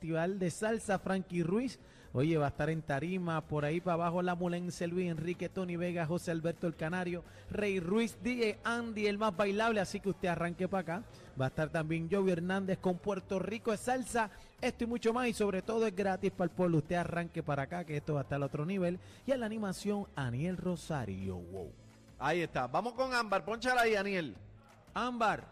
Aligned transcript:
Festival 0.00 0.38
de 0.38 0.50
Salsa 0.50 0.98
Frankie 0.98 1.42
Ruiz. 1.42 1.78
Oye, 2.14 2.38
va 2.38 2.46
a 2.46 2.48
estar 2.48 2.70
en 2.70 2.80
tarima, 2.80 3.42
por 3.42 3.66
ahí 3.66 3.82
para 3.82 3.94
abajo 3.94 4.22
la 4.22 4.34
Mulense 4.34 4.86
Luis, 4.86 5.10
Enrique, 5.10 5.50
Tony 5.50 5.76
Vega, 5.76 6.06
José 6.06 6.30
Alberto 6.30 6.66
el 6.66 6.74
Canario, 6.74 7.22
Rey 7.50 7.80
Ruiz, 7.80 8.16
DJ 8.22 8.60
Andy, 8.64 9.06
el 9.06 9.18
más 9.18 9.36
bailable, 9.36 9.78
así 9.78 10.00
que 10.00 10.08
usted 10.08 10.28
arranque 10.28 10.68
para 10.68 10.80
acá. 10.80 11.02
Va 11.38 11.44
a 11.44 11.48
estar 11.48 11.68
también 11.68 12.08
Joey 12.10 12.32
Hernández 12.32 12.78
con 12.78 12.96
Puerto 12.96 13.38
Rico 13.38 13.72
de 13.72 13.76
Salsa, 13.76 14.30
esto 14.62 14.84
y 14.84 14.86
mucho 14.86 15.12
más, 15.12 15.28
y 15.28 15.34
sobre 15.34 15.60
todo 15.60 15.86
es 15.86 15.94
gratis 15.94 16.30
para 16.30 16.50
el 16.50 16.56
pueblo. 16.56 16.78
Usted 16.78 16.96
arranque 16.96 17.42
para 17.42 17.64
acá, 17.64 17.84
que 17.84 17.98
esto 17.98 18.14
va 18.14 18.20
a 18.20 18.22
estar 18.22 18.36
al 18.36 18.44
otro 18.44 18.64
nivel. 18.64 18.98
Y 19.26 19.32
a 19.32 19.36
la 19.36 19.44
animación, 19.44 20.06
Aniel 20.16 20.56
Rosario. 20.56 21.36
Wow. 21.36 21.70
Ahí 22.18 22.40
está. 22.40 22.66
Vamos 22.68 22.94
con 22.94 23.12
Ámbar. 23.12 23.44
Ponchala 23.44 23.82
ahí, 23.82 23.96
Aniel. 23.96 24.34
Ámbar. 24.94 25.44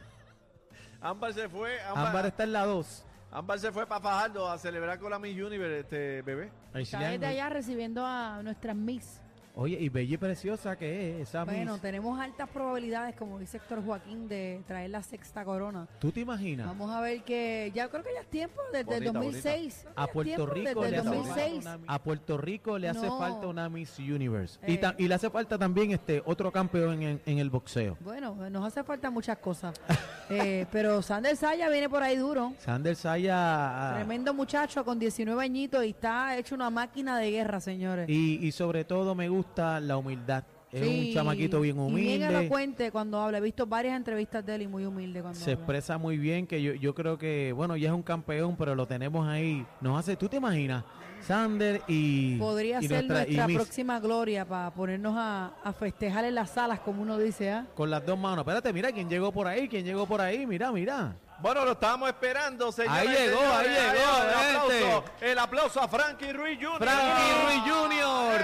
Ámbar 1.00 1.32
se 1.32 1.48
fue. 1.48 1.80
Ámbar, 1.80 2.06
Ámbar, 2.08 2.26
está 2.26 2.44
en 2.44 2.52
la 2.52 2.66
2. 2.66 3.05
Ámbar 3.36 3.58
se 3.58 3.70
fue 3.70 3.86
para 3.86 4.00
Fajardo 4.00 4.48
a 4.48 4.56
celebrar 4.56 4.98
con 4.98 5.10
la 5.10 5.18
Miss 5.18 5.38
Universe, 5.38 5.80
este 5.80 6.22
bebé. 6.22 6.50
Está 6.72 7.00
desde 7.00 7.26
allá 7.26 7.50
recibiendo 7.50 8.02
a 8.02 8.42
nuestras 8.42 8.74
Miss. 8.74 9.20
Oye, 9.58 9.78
y 9.80 9.88
bella 9.88 10.14
y 10.14 10.18
preciosa 10.18 10.76
que 10.76 11.20
es 11.22 11.28
esa 11.30 11.44
Bueno, 11.44 11.78
tenemos 11.78 12.20
altas 12.20 12.46
probabilidades, 12.50 13.16
como 13.16 13.38
dice 13.38 13.56
Héctor 13.56 13.82
Joaquín, 13.82 14.28
de 14.28 14.60
traer 14.66 14.90
la 14.90 15.02
sexta 15.02 15.46
corona. 15.46 15.88
¿Tú 15.98 16.12
te 16.12 16.20
imaginas? 16.20 16.66
Vamos 16.66 16.94
a 16.94 17.00
ver 17.00 17.22
que 17.22 17.72
ya 17.74 17.88
creo 17.88 18.02
que 18.02 18.10
ya 18.14 18.20
es 18.20 18.26
tiempo, 18.26 18.60
desde 18.70 18.96
el 18.98 19.04
Bonita, 19.04 19.12
2006. 19.18 19.86
A 19.96 20.06
Puerto 20.08 20.34
tiempo, 20.34 20.46
Rico 20.54 20.80
desde 20.82 20.90
le 20.90 20.96
el 20.96 21.00
hace 21.08 21.16
2006. 21.16 21.64
falta 21.64 21.76
una- 21.78 21.94
a 21.94 22.02
Puerto 22.02 22.36
Rico 22.36 22.78
le 22.78 22.88
hace 22.90 23.06
No. 23.06 23.18
falta 23.18 23.46
una 23.46 23.68
Miss 23.70 23.98
Universe 23.98 24.58
y, 24.66 24.74
Eh. 24.74 24.80
y 24.98 25.08
le 25.08 25.14
hace 25.14 25.30
falta 25.30 25.56
también 25.56 25.90
este 25.92 26.22
otro 26.26 26.52
campeón 26.52 27.02
en, 27.02 27.22
en 27.24 27.38
el 27.38 27.48
boxeo. 27.48 27.96
Bueno, 28.00 28.34
nos 28.50 28.62
hace 28.66 28.84
falta 28.84 29.10
muchas 29.10 29.38
cosas. 29.38 29.74
Eh, 30.28 30.66
pero 30.72 31.02
Sander 31.02 31.36
Saya 31.36 31.68
viene 31.68 31.88
por 31.88 32.02
ahí 32.02 32.16
duro. 32.16 32.52
Sander 32.58 32.96
Saya 32.96 33.36
ah, 33.36 33.94
Tremendo 33.94 34.34
muchacho 34.34 34.84
con 34.84 34.98
19 34.98 35.40
añitos 35.40 35.84
y 35.84 35.90
está 35.90 36.36
hecho 36.36 36.56
una 36.56 36.68
máquina 36.68 37.16
de 37.16 37.30
guerra, 37.30 37.60
señores. 37.60 38.08
y, 38.08 38.44
y 38.44 38.50
sobre 38.50 38.82
todo 38.84 39.14
me 39.14 39.28
gusta 39.28 39.45
la 39.56 39.96
humildad. 39.96 40.44
Es 40.72 40.82
Sí, 40.84 41.08
un 41.08 41.14
chamaquito 41.14 41.60
bien 41.60 41.76
Y 41.76 41.78
bien 41.78 41.86
humilde. 42.22 42.26
elocuente 42.26 42.90
cuando 42.90 43.20
habla. 43.20 43.38
He 43.38 43.40
visto 43.40 43.66
varias 43.66 43.96
entrevistas 43.96 44.44
de 44.44 44.56
él 44.56 44.62
y 44.62 44.66
muy 44.66 44.84
humilde 44.84 45.22
cuando 45.22 45.38
Se 45.38 45.52
habla. 45.52 45.54
expresa 45.62 45.96
muy 45.96 46.18
bien, 46.18 46.46
que 46.46 46.60
yo, 46.60 46.74
yo 46.74 46.94
creo 46.94 47.16
que, 47.16 47.52
bueno, 47.52 47.76
ya 47.76 47.88
es 47.88 47.94
un 47.94 48.02
campeón, 48.02 48.56
pero 48.58 48.74
lo 48.74 48.86
tenemos 48.86 49.26
ahí. 49.26 49.64
Nos 49.80 49.98
hace, 49.98 50.16
¿tú 50.16 50.28
te 50.28 50.36
imaginas? 50.36 50.84
Sander 51.22 51.80
y... 51.88 52.36
Podría 52.36 52.80
y 52.82 52.88
ser 52.88 53.04
nuestra- 53.06 53.24
nuestra 53.24 53.46
próxima 53.46 54.00
gloria 54.00 54.44
para 54.44 54.70
ponernos 54.72 55.14
a, 55.16 55.54
a 55.64 55.72
festejar 55.72 56.24
en 56.24 56.34
las 56.34 56.50
salas, 56.50 56.80
como 56.80 57.00
uno 57.02 57.16
dice, 57.16 57.50
¿ah? 57.50 57.66
Con 57.74 57.88
las 57.88 58.04
dos 58.04 58.18
manos. 58.18 58.40
Espérate, 58.40 58.72
mira 58.72 58.92
quién 58.92 59.08
llegó 59.08 59.32
por 59.32 59.46
ahí, 59.46 59.68
quién 59.68 59.84
llegó 59.84 60.04
por 60.06 60.20
ahí, 60.20 60.46
mira, 60.46 60.70
mira. 60.72 61.16
Bueno, 61.38 61.64
lo 61.66 61.72
estábamos 61.72 62.08
esperando, 62.08 62.72
señores. 62.72 62.98
Ahí 63.00 63.08
llegó, 63.08 63.40
señores. 63.40 63.78
ahí 63.78 63.92
llegó, 63.92 64.22
el 64.22 64.34
aplauso, 64.34 65.04
el 65.20 65.38
aplauso 65.38 65.80
a 65.82 65.88
Frankie 65.88 66.32
Ruiz 66.32 66.58
Jr. 66.60 66.78
Frankie 66.78 67.32
Ruiz 67.44 67.62
Jr. 67.74 68.40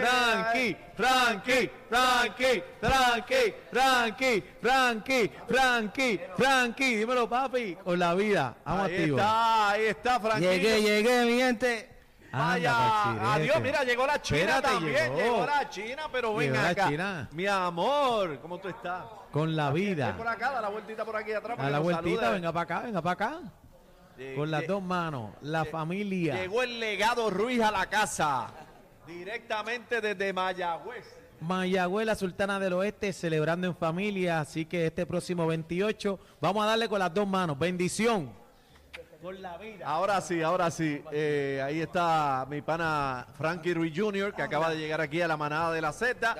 Frankie, 0.00 0.76
Frankie, 0.96 1.70
Frankie, 1.88 2.62
Frankie, 2.80 3.54
Frankie, 3.70 4.44
Frankie, 4.60 5.32
Frankie, 5.48 6.20
Frankie. 6.36 6.96
Dímelo, 6.96 7.28
papi. 7.28 7.76
Con 7.76 7.98
la 7.98 8.14
vida. 8.14 8.54
Vamos 8.64 8.86
Ahí 8.88 8.94
activo. 8.96 9.18
está, 9.18 9.68
ahí 9.70 9.84
está 9.86 10.20
Frankie. 10.20 10.40
Llegué, 10.46 10.82
llegué, 10.82 11.24
mi 11.26 11.38
gente. 11.38 11.90
Vaya, 12.32 13.04
Anda, 13.04 13.34
adiós, 13.34 13.60
mira, 13.60 13.84
llegó 13.84 14.06
la 14.08 14.20
China 14.20 14.40
Espérate, 14.40 14.66
también, 14.68 15.14
llegó. 15.14 15.16
llegó. 15.16 15.46
la 15.46 15.68
China, 15.70 16.02
pero 16.10 16.34
ven 16.34 16.56
acá. 16.56 16.88
China. 16.88 17.28
Mi 17.30 17.46
amor, 17.46 18.40
¿cómo 18.40 18.58
tú 18.58 18.68
estás? 18.68 19.04
Con 19.34 19.56
la 19.56 19.70
Ven 19.70 19.96
por 19.96 19.96
vida. 19.96 20.30
acá, 20.30 20.50
da 20.52 20.60
la 20.60 20.68
vueltita 20.68 21.04
por 21.04 21.16
aquí 21.16 21.32
atrás. 21.32 21.56
para 21.56 21.68
A 21.68 21.70
la 21.72 21.78
vueltita, 21.80 22.20
salude. 22.20 22.34
venga 22.34 22.52
para 22.52 22.62
acá, 22.62 22.80
venga 22.86 23.02
para 23.02 23.12
acá. 23.12 23.40
Con 24.36 24.48
las 24.48 24.64
dos 24.68 24.80
manos. 24.80 25.32
La 25.42 25.64
familia. 25.64 26.36
Llegó 26.40 26.62
el 26.62 26.78
legado 26.78 27.30
Ruiz 27.30 27.60
a 27.60 27.72
la 27.72 27.86
casa, 27.86 28.46
directamente 29.08 30.00
desde 30.00 30.32
Mayagüez. 30.32 31.04
Mayagüez, 31.40 32.06
la 32.06 32.14
Sultana 32.14 32.60
del 32.60 32.74
Oeste, 32.74 33.12
celebrando 33.12 33.66
en 33.66 33.74
familia. 33.76 34.38
Así 34.40 34.66
que 34.66 34.86
este 34.86 35.04
próximo 35.04 35.46
28, 35.48 36.18
vamos 36.40 36.62
a 36.64 36.68
darle 36.68 36.88
con 36.88 37.00
las 37.00 37.12
dos 37.12 37.26
manos. 37.26 37.58
Bendición. 37.58 38.32
Con 39.20 39.42
la 39.42 39.58
vida. 39.58 39.84
Ahora 39.86 40.20
sí, 40.20 40.42
ahora 40.42 40.70
sí. 40.70 41.02
Eh, 41.10 41.60
ahí 41.64 41.80
está 41.80 42.46
mi 42.48 42.62
pana 42.62 43.26
Frankie 43.36 43.74
Ruiz 43.74 43.92
Jr., 43.96 44.32
que 44.32 44.42
acaba 44.42 44.70
de 44.70 44.76
llegar 44.78 45.00
aquí 45.00 45.20
a 45.20 45.26
la 45.26 45.36
manada 45.36 45.72
de 45.72 45.80
la 45.80 45.92
Z. 45.92 46.36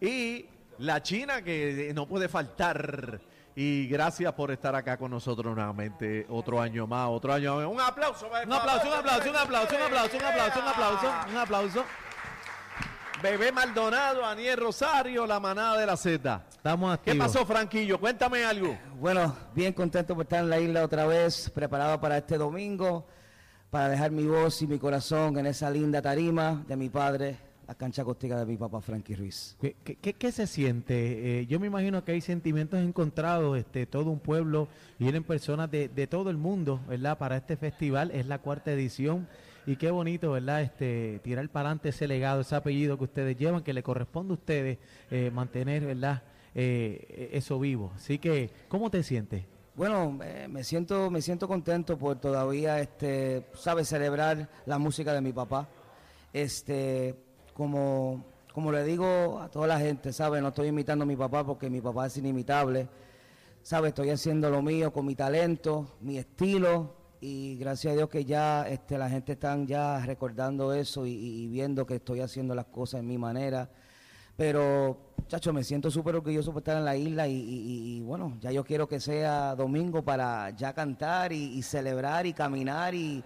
Y 0.00 0.46
la 0.78 1.02
China, 1.02 1.42
que 1.42 1.92
no 1.94 2.06
puede 2.06 2.28
faltar. 2.28 3.20
Y 3.56 3.86
gracias 3.86 4.32
por 4.32 4.50
estar 4.50 4.74
acá 4.74 4.96
con 4.96 5.10
nosotros 5.10 5.54
nuevamente. 5.54 6.26
Otro 6.28 6.60
año 6.60 6.86
más, 6.86 7.08
otro 7.08 7.32
año 7.32 7.56
más. 7.56 7.66
Un 7.66 7.80
aplauso. 7.80 8.26
Un 8.26 8.52
aplauso, 8.52 8.88
un 8.88 8.94
aplauso, 8.94 9.30
un 9.30 9.36
aplauso, 9.36 9.76
un 9.76 9.82
aplauso, 9.82 10.16
un 10.16 10.24
aplauso, 10.24 10.58
un 10.60 10.68
aplauso, 10.68 11.12
un 11.30 11.36
aplauso. 11.36 11.84
Bebé 13.22 13.52
Maldonado, 13.52 14.26
Aniel 14.26 14.58
Rosario, 14.58 15.26
la 15.26 15.40
manada 15.40 15.78
de 15.78 15.86
la 15.86 15.96
Z. 15.96 16.42
Estamos 16.50 16.98
¿Qué 16.98 17.10
activos. 17.12 17.32
pasó, 17.32 17.46
Franquillo? 17.46 17.98
Cuéntame 17.98 18.44
algo. 18.44 18.76
Bueno, 18.98 19.34
bien 19.54 19.72
contento 19.72 20.14
por 20.14 20.24
estar 20.24 20.40
en 20.40 20.50
la 20.50 20.58
isla 20.58 20.84
otra 20.84 21.06
vez, 21.06 21.48
preparado 21.48 21.98
para 22.00 22.18
este 22.18 22.36
domingo, 22.36 23.06
para 23.70 23.88
dejar 23.88 24.10
mi 24.10 24.26
voz 24.26 24.60
y 24.62 24.66
mi 24.66 24.78
corazón 24.78 25.38
en 25.38 25.46
esa 25.46 25.70
linda 25.70 26.02
tarima 26.02 26.64
de 26.66 26.76
mi 26.76 26.90
padre, 26.90 27.38
la 27.66 27.74
cancha 27.74 28.02
acústica 28.02 28.38
de 28.38 28.46
mi 28.46 28.56
papá 28.56 28.80
Frankie 28.80 29.14
Ruiz. 29.16 29.56
¿Qué, 29.60 29.74
qué- 29.84 30.14
qué- 30.14 30.32
se 30.32 30.46
siente? 30.46 31.40
Eh, 31.40 31.46
yo 31.46 31.58
me 31.60 31.66
imagino 31.66 32.04
que 32.04 32.12
hay 32.12 32.20
sentimientos 32.20 32.80
encontrados, 32.80 33.56
este, 33.58 33.86
todo 33.86 34.10
un 34.10 34.18
pueblo, 34.20 34.68
vienen 34.98 35.24
personas 35.24 35.70
de, 35.70 35.88
de 35.88 36.06
todo 36.06 36.30
el 36.30 36.36
mundo, 36.36 36.80
¿verdad? 36.88 37.16
Para 37.18 37.36
este 37.36 37.56
festival, 37.56 38.10
es 38.10 38.26
la 38.26 38.38
cuarta 38.38 38.72
edición, 38.72 39.28
y 39.66 39.76
qué 39.76 39.90
bonito, 39.90 40.32
¿verdad? 40.32 40.62
Este, 40.62 41.20
tirar 41.22 41.48
para 41.48 41.68
adelante 41.70 41.88
ese 41.90 42.06
legado, 42.06 42.42
ese 42.42 42.54
apellido 42.54 42.98
que 42.98 43.04
ustedes 43.04 43.36
llevan, 43.36 43.62
que 43.62 43.72
le 43.72 43.82
corresponde 43.82 44.32
a 44.32 44.34
ustedes 44.34 44.78
eh, 45.10 45.30
mantener, 45.32 45.86
¿verdad? 45.86 46.22
Eh, 46.54 47.30
eso 47.32 47.58
vivo. 47.58 47.92
Así 47.96 48.18
que, 48.18 48.50
¿cómo 48.68 48.90
te 48.90 49.02
sientes? 49.02 49.44
Bueno, 49.74 50.20
eh, 50.22 50.46
me 50.48 50.62
siento 50.62 51.10
me 51.10 51.20
siento 51.20 51.48
contento 51.48 51.98
por 51.98 52.20
todavía 52.20 52.78
este 52.78 53.44
sabe 53.54 53.84
celebrar 53.84 54.48
la 54.66 54.78
música 54.78 55.12
de 55.12 55.20
mi 55.20 55.32
papá. 55.32 55.68
Este 56.32 57.14
como 57.54 58.34
como 58.54 58.70
le 58.70 58.84
digo 58.84 59.40
a 59.40 59.48
toda 59.48 59.66
la 59.66 59.80
gente, 59.80 60.12
sabe, 60.12 60.40
no 60.40 60.48
estoy 60.48 60.68
imitando 60.68 61.02
a 61.02 61.06
mi 61.06 61.16
papá 61.16 61.44
porque 61.44 61.68
mi 61.68 61.80
papá 61.80 62.06
es 62.06 62.16
inimitable. 62.18 62.88
Sabe, 63.62 63.88
estoy 63.88 64.10
haciendo 64.10 64.48
lo 64.48 64.62
mío 64.62 64.92
con 64.92 65.04
mi 65.06 65.16
talento, 65.16 65.96
mi 66.02 66.18
estilo 66.18 66.94
y 67.20 67.56
gracias 67.56 67.94
a 67.94 67.96
Dios 67.96 68.08
que 68.08 68.24
ya 68.24 68.62
este 68.68 68.96
la 68.96 69.10
gente 69.10 69.32
están 69.32 69.66
ya 69.66 69.98
recordando 70.06 70.72
eso 70.72 71.04
y, 71.04 71.48
viendo 71.48 71.84
que 71.84 71.96
estoy 71.96 72.20
haciendo 72.20 72.54
las 72.54 72.66
cosas 72.66 73.00
en 73.00 73.08
mi 73.08 73.18
manera. 73.18 73.68
Pero, 74.36 75.14
chacho, 75.26 75.52
me 75.52 75.64
siento 75.64 75.90
súper 75.90 76.14
orgulloso 76.14 76.52
por 76.52 76.60
estar 76.60 76.76
en 76.76 76.84
la 76.84 76.96
isla 76.96 77.26
y, 77.26 78.00
bueno, 78.02 78.38
ya 78.40 78.52
yo 78.52 78.62
quiero 78.62 78.86
que 78.86 79.00
sea 79.00 79.56
domingo 79.56 80.04
para 80.04 80.50
ya 80.50 80.72
cantar 80.74 81.32
y, 81.32 81.60
celebrar 81.62 82.24
y 82.24 82.32
caminar 82.32 82.94
y, 82.94 83.24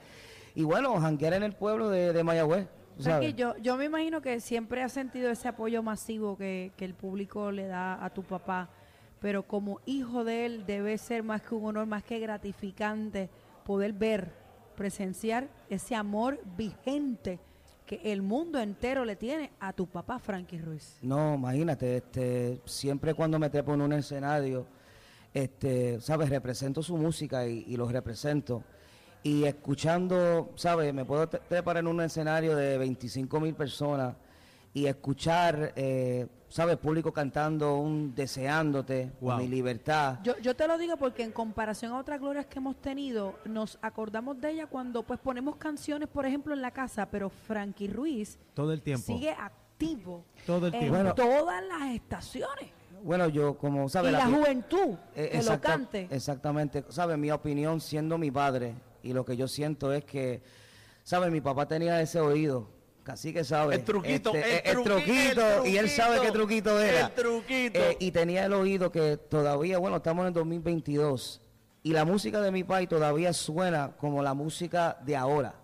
y 0.55 0.63
bueno, 0.63 0.99
janguear 0.99 1.35
en 1.35 1.43
el 1.43 1.53
pueblo 1.53 1.91
de, 1.91 2.15
de 2.15 2.25
Mayagüez. 2.25 2.78
Sabes. 2.99 3.35
yo, 3.37 3.57
yo 3.59 3.77
me 3.77 3.87
imagino 3.87 4.21
que 4.21 4.41
siempre 4.41 4.83
has 4.83 4.93
sentido 4.93 5.31
ese 5.31 5.49
apoyo 5.49 5.83
masivo 5.83 6.37
que, 6.37 6.73
que 6.77 6.85
el 6.85 6.95
público 6.95 7.51
le 7.51 7.67
da 7.67 8.05
a 8.05 8.11
tu 8.11 8.23
papá, 8.23 8.69
pero 9.21 9.43
como 9.43 9.81
hijo 9.87 10.25
de 10.25 10.47
él 10.47 10.67
debe 10.67 10.97
ser 10.99 11.23
más 11.23 11.43
que 11.43 11.55
un 11.55 11.65
honor, 11.67 11.87
más 11.87 12.05
que 12.05 12.19
gratificante 12.19 13.29
poder 13.65 13.93
ver, 13.93 14.33
presenciar 14.77 15.49
ese 15.69 15.95
amor 15.95 16.41
vigente 16.57 17.41
que 17.89 18.01
el 18.13 18.21
mundo 18.21 18.61
entero 18.61 19.05
le 19.05 19.17
tiene 19.17 19.51
a 19.59 19.73
tu 19.73 19.87
papá 19.87 20.19
Frankie 20.19 20.59
Ruiz. 20.59 20.99
No, 21.01 21.35
imagínate, 21.35 21.97
este, 21.97 22.61
siempre 22.67 23.15
cuando 23.15 23.39
me 23.39 23.49
trepo 23.49 23.73
en 23.73 23.81
un 23.81 23.95
escenario, 23.95 24.67
este, 25.33 25.99
sabes, 26.01 26.29
represento 26.29 26.83
su 26.83 26.97
música 26.99 27.47
y, 27.47 27.65
y 27.67 27.77
lo 27.77 27.89
represento. 27.89 28.63
Y 29.23 29.45
escuchando, 29.45 30.53
sabes, 30.57 30.93
me 30.95 31.05
puedo 31.05 31.29
trepar 31.29 31.77
en 31.79 31.87
un 31.87 32.01
escenario 32.01 32.57
de 32.57 32.79
25 32.79 33.41
mil 33.41 33.55
personas 33.55 34.15
y 34.73 34.87
escuchar, 34.87 35.73
eh, 35.77 36.27
sabes, 36.49 36.77
público 36.77 37.13
cantando 37.13 37.77
un 37.79 38.15
deseándote, 38.15 39.11
Wow. 39.21 39.39
mi 39.39 39.49
libertad. 39.49 40.19
Yo, 40.23 40.39
yo 40.39 40.55
te 40.55 40.69
lo 40.69 40.79
digo 40.79 40.97
porque 40.97 41.25
en 41.25 41.33
comparación 41.33 41.93
a 41.93 41.99
otras 41.99 42.21
glorias 42.21 42.47
que 42.47 42.59
hemos 42.59 42.77
tenido, 42.77 43.35
nos 43.45 43.79
acordamos 43.83 44.41
de 44.41 44.51
ella 44.53 44.67
cuando 44.67 45.03
pues 45.03 45.19
ponemos 45.19 45.57
canciones, 45.57 46.09
por 46.09 46.25
ejemplo, 46.27 46.55
en 46.55 46.63
la 46.63 46.71
casa, 46.71 47.07
pero 47.11 47.29
Frankie 47.29 47.89
Ruiz 47.89 48.39
Todo 48.55 48.73
el 48.73 48.83
tiempo. 48.83 49.07
sigue 49.07 49.31
activo 49.31 50.25
Todo 50.47 50.69
el 50.69 50.75
en 50.75 50.81
tiempo. 50.81 50.97
Bueno. 50.97 51.15
todas 51.15 51.63
las 51.67 51.91
estaciones. 51.95 52.71
Bueno, 53.03 53.29
yo 53.29 53.57
como, 53.57 53.89
sabes, 53.89 54.11
y 54.11 54.13
la 54.17 54.27
juventud 54.27 54.97
Eh, 55.15 55.29
que 55.33 55.43
lo 55.43 55.61
cante. 55.61 56.09
Exactamente. 56.11 56.85
¿Sabe? 56.89 57.17
Mi 57.17 57.31
opinión, 57.31 57.81
siendo 57.81 58.19
mi 58.19 58.31
padre, 58.31 58.75
y 59.03 59.13
lo 59.13 59.25
que 59.25 59.37
yo 59.37 59.49
siento 59.49 59.93
es 59.93 60.05
que, 60.05 60.43
¿sabe? 61.05 61.31
Mi 61.31 61.41
papá 61.41 61.67
tenía 61.69 62.01
ese 62.01 62.21
oído. 62.21 62.77
Casi 63.05 63.33
que 63.33 63.43
sabe. 63.43 63.77
El 63.77 63.85
truquito, 63.85 64.35
Este, 64.35 64.71
el 64.71 64.83
truquito, 64.83 65.65
el 65.65 65.71
y 65.73 65.79
él 65.79 65.89
sabe 65.89 66.21
qué 66.21 66.31
truquito 66.31 66.79
era. 66.79 67.07
El 67.07 67.13
truquito. 67.15 67.79
Eh, 67.81 67.97
y 68.01 68.11
tenía 68.11 68.45
el 68.45 68.53
oído 68.53 68.93
que 68.93 69.17
todavía, 69.17 69.79
bueno, 69.79 69.97
estamos 69.97 70.23
en 70.25 70.29
el 70.29 70.35
2022. 70.35 71.41
y 71.83 71.93
la 71.95 72.05
música 72.05 72.43
de 72.43 72.51
mi 72.51 72.65
país 72.65 72.87
todavía 72.89 73.33
suena 73.33 73.93
como 73.97 74.23
la 74.23 74.35
música 74.35 74.99
de 75.07 75.17
ahora. 75.17 75.55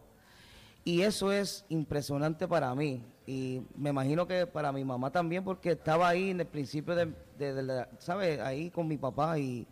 Y 0.85 1.03
eso 1.03 1.33
es 1.33 1.67
impresionante 1.69 2.49
para 2.49 2.75
mí. 2.75 3.03
Y 3.27 3.61
me 3.77 3.91
imagino 3.91 4.27
que 4.27 4.47
para 4.47 4.73
mi 4.73 4.85
mamá 4.85 5.11
también, 5.11 5.45
porque 5.45 5.73
estaba 5.73 6.09
ahí 6.09 6.31
en 6.31 6.41
el 6.41 6.47
principio 6.47 6.95
de, 6.95 7.13
de- 7.39 7.53
de 7.55 7.63
la- 7.63 7.89
¿sabes? 7.99 8.41
Ahí 8.41 8.71
con 8.71 8.89
mi 8.89 8.97
papá. 8.97 9.39
Y, 9.39 9.67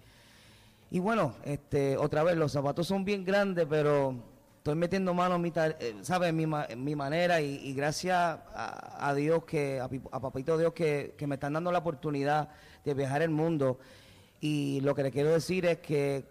y 0.94 0.98
bueno, 1.00 1.34
este, 1.44 1.96
otra 1.96 2.22
vez, 2.22 2.36
los 2.36 2.52
zapatos 2.52 2.86
son 2.86 3.04
bien 3.04 3.24
grandes, 3.24 3.66
pero 3.68 4.14
estoy 4.58 4.74
metiendo 4.76 5.12
mano 5.14 5.34
en 5.36 5.42
mi, 5.42 5.52
eh, 5.56 5.94
¿sabes? 6.02 6.32
Mi, 6.32 6.46
mi 6.76 6.94
manera. 6.94 7.40
Y, 7.40 7.56
y 7.66 7.72
gracias 7.74 8.16
a, 8.54 9.08
a 9.08 9.14
Dios, 9.14 9.44
que 9.44 9.80
a, 9.80 9.88
pi- 9.88 10.00
a 10.12 10.20
Papito 10.20 10.56
Dios, 10.58 10.72
que, 10.72 11.14
que 11.16 11.26
me 11.26 11.34
están 11.36 11.54
dando 11.54 11.72
la 11.72 11.78
oportunidad 11.78 12.48
de 12.84 12.94
viajar 12.94 13.22
el 13.22 13.30
mundo. 13.30 13.78
Y 14.40 14.80
lo 14.82 14.94
que 14.94 15.02
le 15.02 15.10
quiero 15.10 15.30
decir 15.30 15.66
es 15.66 15.78
que 15.78 16.24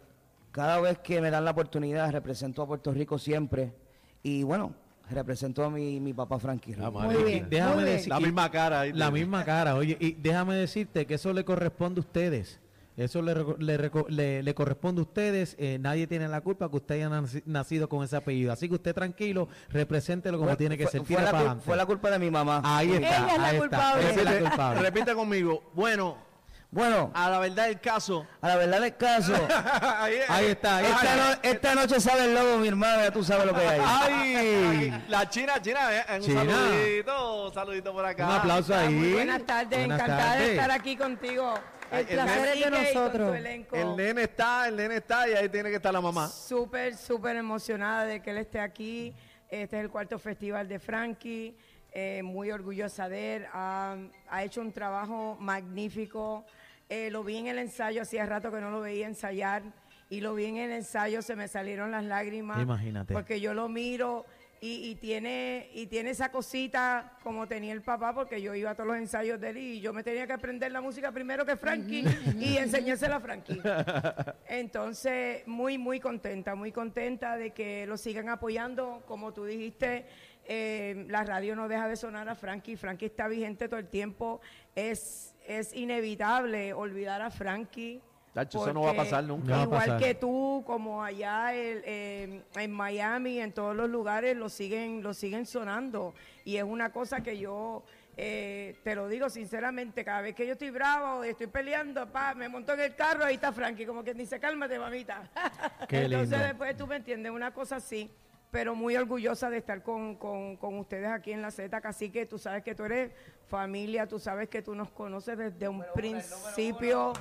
cada 0.52 0.80
vez 0.80 1.00
que 1.00 1.19
me 1.22 1.31
dan 1.31 1.44
la 1.46 1.52
oportunidad, 1.52 2.12
represento 2.12 2.62
a 2.62 2.68
Puerto 2.68 2.92
Rico 2.94 3.18
siempre. 3.18 3.74
Y 4.22 4.44
bueno, 4.44 4.74
represento 5.10 5.63
a 5.63 5.69
mi, 5.69 6.00
mi 6.00 6.13
papá 6.13 6.38
Frankie. 6.40 6.74
Ah, 6.80 6.90
Ruiz. 6.90 6.94
madre. 6.94 7.18
Muy 7.19 7.24
bien. 7.31 7.48
Déjame 7.50 7.75
muy 7.75 7.84
bien. 7.84 7.96
decir- 7.98 8.10
La 8.10 8.19
y- 8.19 8.24
misma 8.24 8.52
cara. 8.52 8.80
ahí 8.81 8.94
La 8.94 9.10
misma 9.12 9.44
cara, 9.44 9.75
oye, 9.75 9.98
y 10.00 10.12
déjame 10.13 10.56
decirte 10.56 11.06
que 11.08 11.16
eso 11.16 11.34
le 11.34 11.44
corresponde 11.44 12.00
a 12.00 12.04
ustedes. 12.04 12.60
Eso 12.97 13.21
le, 13.21 13.33
reco- 13.33 13.57
le, 13.57 13.77
reco- 13.79 14.07
le- 14.09 14.43
le 14.43 14.53
corresponde 14.53 14.99
a 14.99 15.03
ustedes. 15.03 15.55
eh, 15.57 15.77
nadie 15.79 16.07
tiene 16.07 16.27
la 16.27 16.41
culpa 16.41 16.69
que 16.69 16.75
usted 16.75 16.95
haya 16.95 17.09
naci- 17.09 17.41
nacido 17.45 17.88
con 17.88 18.03
ese 18.03 18.15
apellido. 18.17 18.51
Así 18.51 18.67
que 18.67 18.75
usted 18.75 18.93
tranquilo, 18.93 19.47
represéntelo 19.69 20.38
como 20.38 20.49
Fue- 20.49 20.57
tiene 20.57 20.77
que 20.77 20.83
fue- 20.83 20.91
ser. 20.91 21.05
fue 21.05 21.15
adelante. 21.17 21.63
fue 21.65 21.77
la 21.77 21.85
culpa 21.85 22.09
de 22.11 22.19
mi 22.19 22.29
mamá. 22.29 22.61
Ahí 22.63 22.91
está. 22.91 23.07
Ella 23.07 23.33
es 23.33 23.38
la 23.39 23.47
ahí 23.47 23.55
está. 23.55 23.59
culpable. 23.77 24.09
Es 24.09 24.23
la 24.23 24.39
culpable. 24.39 24.81
repite 24.81 25.13
conmigo. 25.15 25.63
Bueno, 25.73 26.17
Bueno, 26.73 27.11
a 27.13 27.29
la 27.29 27.39
verdad 27.39 27.67
del 27.67 27.81
caso. 27.81 28.25
a 28.41 28.47
la 28.47 28.55
verdad 28.55 28.79
del 28.79 28.95
caso, 28.95 29.33
ahí, 29.99 30.15
Ahí 30.29 30.45
está, 30.47 30.77
ahí 30.77 30.85
esta, 30.85 31.15
no- 31.17 31.39
esta 31.43 31.75
noche 31.75 31.99
sale 31.99 32.25
el 32.25 32.33
lobo, 32.33 32.57
mi 32.59 32.67
hermano, 32.69 33.01
ya 33.03 33.11
tú 33.11 33.23
sabes 33.25 33.45
lo 33.45 33.53
que 33.53 33.59
hay. 33.61 33.81
¡Ay! 33.85 35.03
La 35.09 35.29
China, 35.29 35.61
China, 35.61 35.79
eh, 35.93 36.03
un 36.15 36.21
China. 36.21 36.45
saludito, 36.45 37.45
un 37.47 37.53
saludito 37.53 37.91
por 37.93 38.05
acá. 38.05 38.25
Un 38.25 38.31
aplauso 38.35 38.73
ahí. 38.75 38.93
Muy 38.93 39.11
buenas 39.13 39.45
tardes, 39.45 39.79
Buenas 39.79 39.99
encantada 39.99 40.31
tardes. 40.31 40.47
de 40.47 40.53
estar 40.53 40.71
aquí 40.71 40.95
contigo. 40.95 41.53
Ay, 41.91 42.05
El 42.09 42.15
placer 42.15 42.57
es 42.57 42.63
de 42.63 42.71
nosotros. 42.71 43.35
elenco. 43.35 43.75
El 43.75 43.95
nene 43.95 44.23
está, 44.23 44.67
el 44.67 44.75
nene 44.77 44.95
está 44.97 45.27
y 45.29 45.33
ahí 45.33 45.49
tiene 45.49 45.69
que 45.69 45.75
estar 45.75 45.91
la 45.93 46.01
mamá. 46.01 46.27
Súper, 46.29 46.95
súper 46.95 47.35
emocionada 47.35 48.05
de 48.05 48.21
que 48.21 48.31
él 48.31 48.38
esté 48.38 48.59
aquí. 48.59 49.13
Este 49.49 49.77
es 49.77 49.83
el 49.83 49.89
cuarto 49.89 50.17
festival 50.17 50.67
de 50.67 50.79
Frankie. 50.79 51.55
Eh, 51.93 52.21
muy 52.23 52.49
orgullosa 52.51 53.09
de 53.09 53.35
él. 53.35 53.45
Ha, 53.51 53.97
ha 54.29 54.43
hecho 54.43 54.61
un 54.61 54.71
trabajo 54.71 55.35
magnífico. 55.41 56.45
Eh, 56.88 57.09
lo 57.11 57.23
vi 57.23 57.38
en 57.38 57.47
el 57.47 57.59
ensayo, 57.59 58.01
hacía 58.01 58.25
rato 58.25 58.51
que 58.51 58.61
no 58.61 58.71
lo 58.71 58.79
veía 58.81 59.07
ensayar. 59.07 59.63
Y 60.09 60.19
lo 60.21 60.33
vi 60.33 60.45
en 60.45 60.57
el 60.57 60.71
ensayo, 60.71 61.21
se 61.21 61.35
me 61.35 61.47
salieron 61.47 61.91
las 61.91 62.03
lágrimas. 62.03 62.61
Imagínate. 62.61 63.13
Porque 63.13 63.39
yo 63.39 63.53
lo 63.53 63.69
miro 63.69 64.25
y, 64.63 64.92
y 64.92 64.96
tiene, 64.96 65.72
y 65.74 65.88
tiene 65.88 66.12
esa 66.12 66.31
cosita 66.31 67.18
como 67.24 67.48
tenía 67.48 67.74
el 67.74 67.81
papá, 67.81 68.13
porque 68.13 68.40
yo 68.40 68.54
iba 68.54 68.69
a 68.69 68.75
todos 68.75 68.90
los 68.90 68.98
ensayos 68.98 69.42
de 69.42 69.50
él 69.50 69.58
y 69.58 69.81
yo 69.81 69.92
me 69.92 70.04
tenía 70.04 70.28
que 70.28 70.34
aprender 70.34 70.72
la 70.72 70.81
música 70.81 71.12
primero 71.12 71.44
que 71.48 71.58
Frankie 71.58 72.06
y 72.40 72.58
enseñársela 72.58 73.16
a 73.16 73.19
Frankie. 73.19 73.60
Entonces, 74.48 75.48
muy, 75.48 75.80
muy 75.80 76.00
contenta, 76.00 76.54
muy 76.54 76.72
contenta 76.72 77.38
de 77.38 77.50
que 77.50 77.88
lo 77.88 77.98
sigan 77.98 78.30
apoyando. 78.30 79.02
Como 79.08 79.34
tú 79.34 79.46
dijiste, 79.46 80.06
eh, 80.46 81.08
la 81.10 81.24
radio 81.24 81.56
no 81.56 81.68
deja 81.68 81.88
de 81.88 81.96
sonar 81.96 82.30
a 82.30 82.36
Frankie. 82.36 82.75
Frankie 82.75 83.08
está 83.08 83.28
vigente 83.28 83.68
todo 83.68 83.80
el 83.80 83.88
tiempo. 83.88 84.42
Es, 84.75 85.34
es 85.48 85.74
inevitable 85.74 86.74
olvidar 86.74 87.24
a 87.24 87.31
Frankie. 87.31 88.00
Tacho, 88.33 88.60
eso 88.63 88.74
no 88.74 88.81
va 88.83 88.92
a 88.92 88.95
pasar 88.95 89.24
nunca. 89.25 89.56
No 89.57 89.63
Igual 89.63 89.80
pasar. 89.81 90.00
que 90.00 90.16
tú, 90.16 90.63
como 90.66 91.04
allá 91.04 91.54
el- 91.54 91.81
eh, 91.86 92.44
en 92.56 92.72
Miami, 92.72 93.39
en 93.39 93.51
todos 93.51 93.75
los 93.75 93.89
lugares, 93.89 94.38
lo 94.38 94.48
siguen, 94.48 95.04
lo 95.04 95.13
siguen 95.13 95.45
sonando. 95.45 96.13
Y 96.45 96.56
es 96.57 96.63
una 96.63 96.92
cosa 96.92 97.22
que 97.22 97.38
yo 97.38 97.83
eh, 98.18 98.75
te 98.83 98.94
lo 98.94 99.07
digo 99.07 99.30
sinceramente, 99.30 100.04
cada 100.04 100.22
vez 100.22 100.36
que 100.36 100.45
yo 100.45 100.54
estoy 100.54 100.69
bravo 100.69 101.19
o 101.19 101.24
estoy 101.24 101.48
peleando, 101.48 102.06
pa, 102.12 102.33
me 102.36 102.50
monto 102.50 102.74
en 102.74 102.81
el 102.81 102.95
carro, 102.95 103.24
ahí 103.24 103.36
está 103.36 103.51
Frankie, 103.54 103.86
como 103.86 104.04
que 104.04 104.13
dice, 104.13 104.38
cálmate, 104.39 104.77
mamita. 104.77 105.30
Qué 105.88 106.04
Entonces 106.04 106.30
lindo. 106.31 106.45
después 106.45 106.75
tú 106.77 106.88
me 106.88 106.98
entiendes, 106.98 107.31
una 107.31 107.54
cosa 107.54 107.77
así. 107.77 108.12
Pero 108.51 108.75
muy 108.75 108.98
orgullosa 108.98 109.50
de 109.50 109.57
estar 109.60 109.81
con, 109.81 110.16
con, 110.18 110.57
con 110.57 110.77
ustedes 110.77 111.07
aquí 111.07 111.31
en 111.31 111.42
la 111.42 111.51
Z, 111.51 111.80
así 111.86 112.10
que 112.10 112.25
tú 112.25 112.38
sabes 112.38 112.63
que 112.63 112.75
tú 112.75 112.84
eres 112.84 113.12
familia, 113.48 114.06
tú 114.07 114.19
sabes 114.19 114.50
que 114.50 114.62
tú 114.62 114.75
nos 114.75 114.92
conoces 114.92 115.38
desde 115.38 115.69
un 115.69 115.81
principio. 115.94 117.13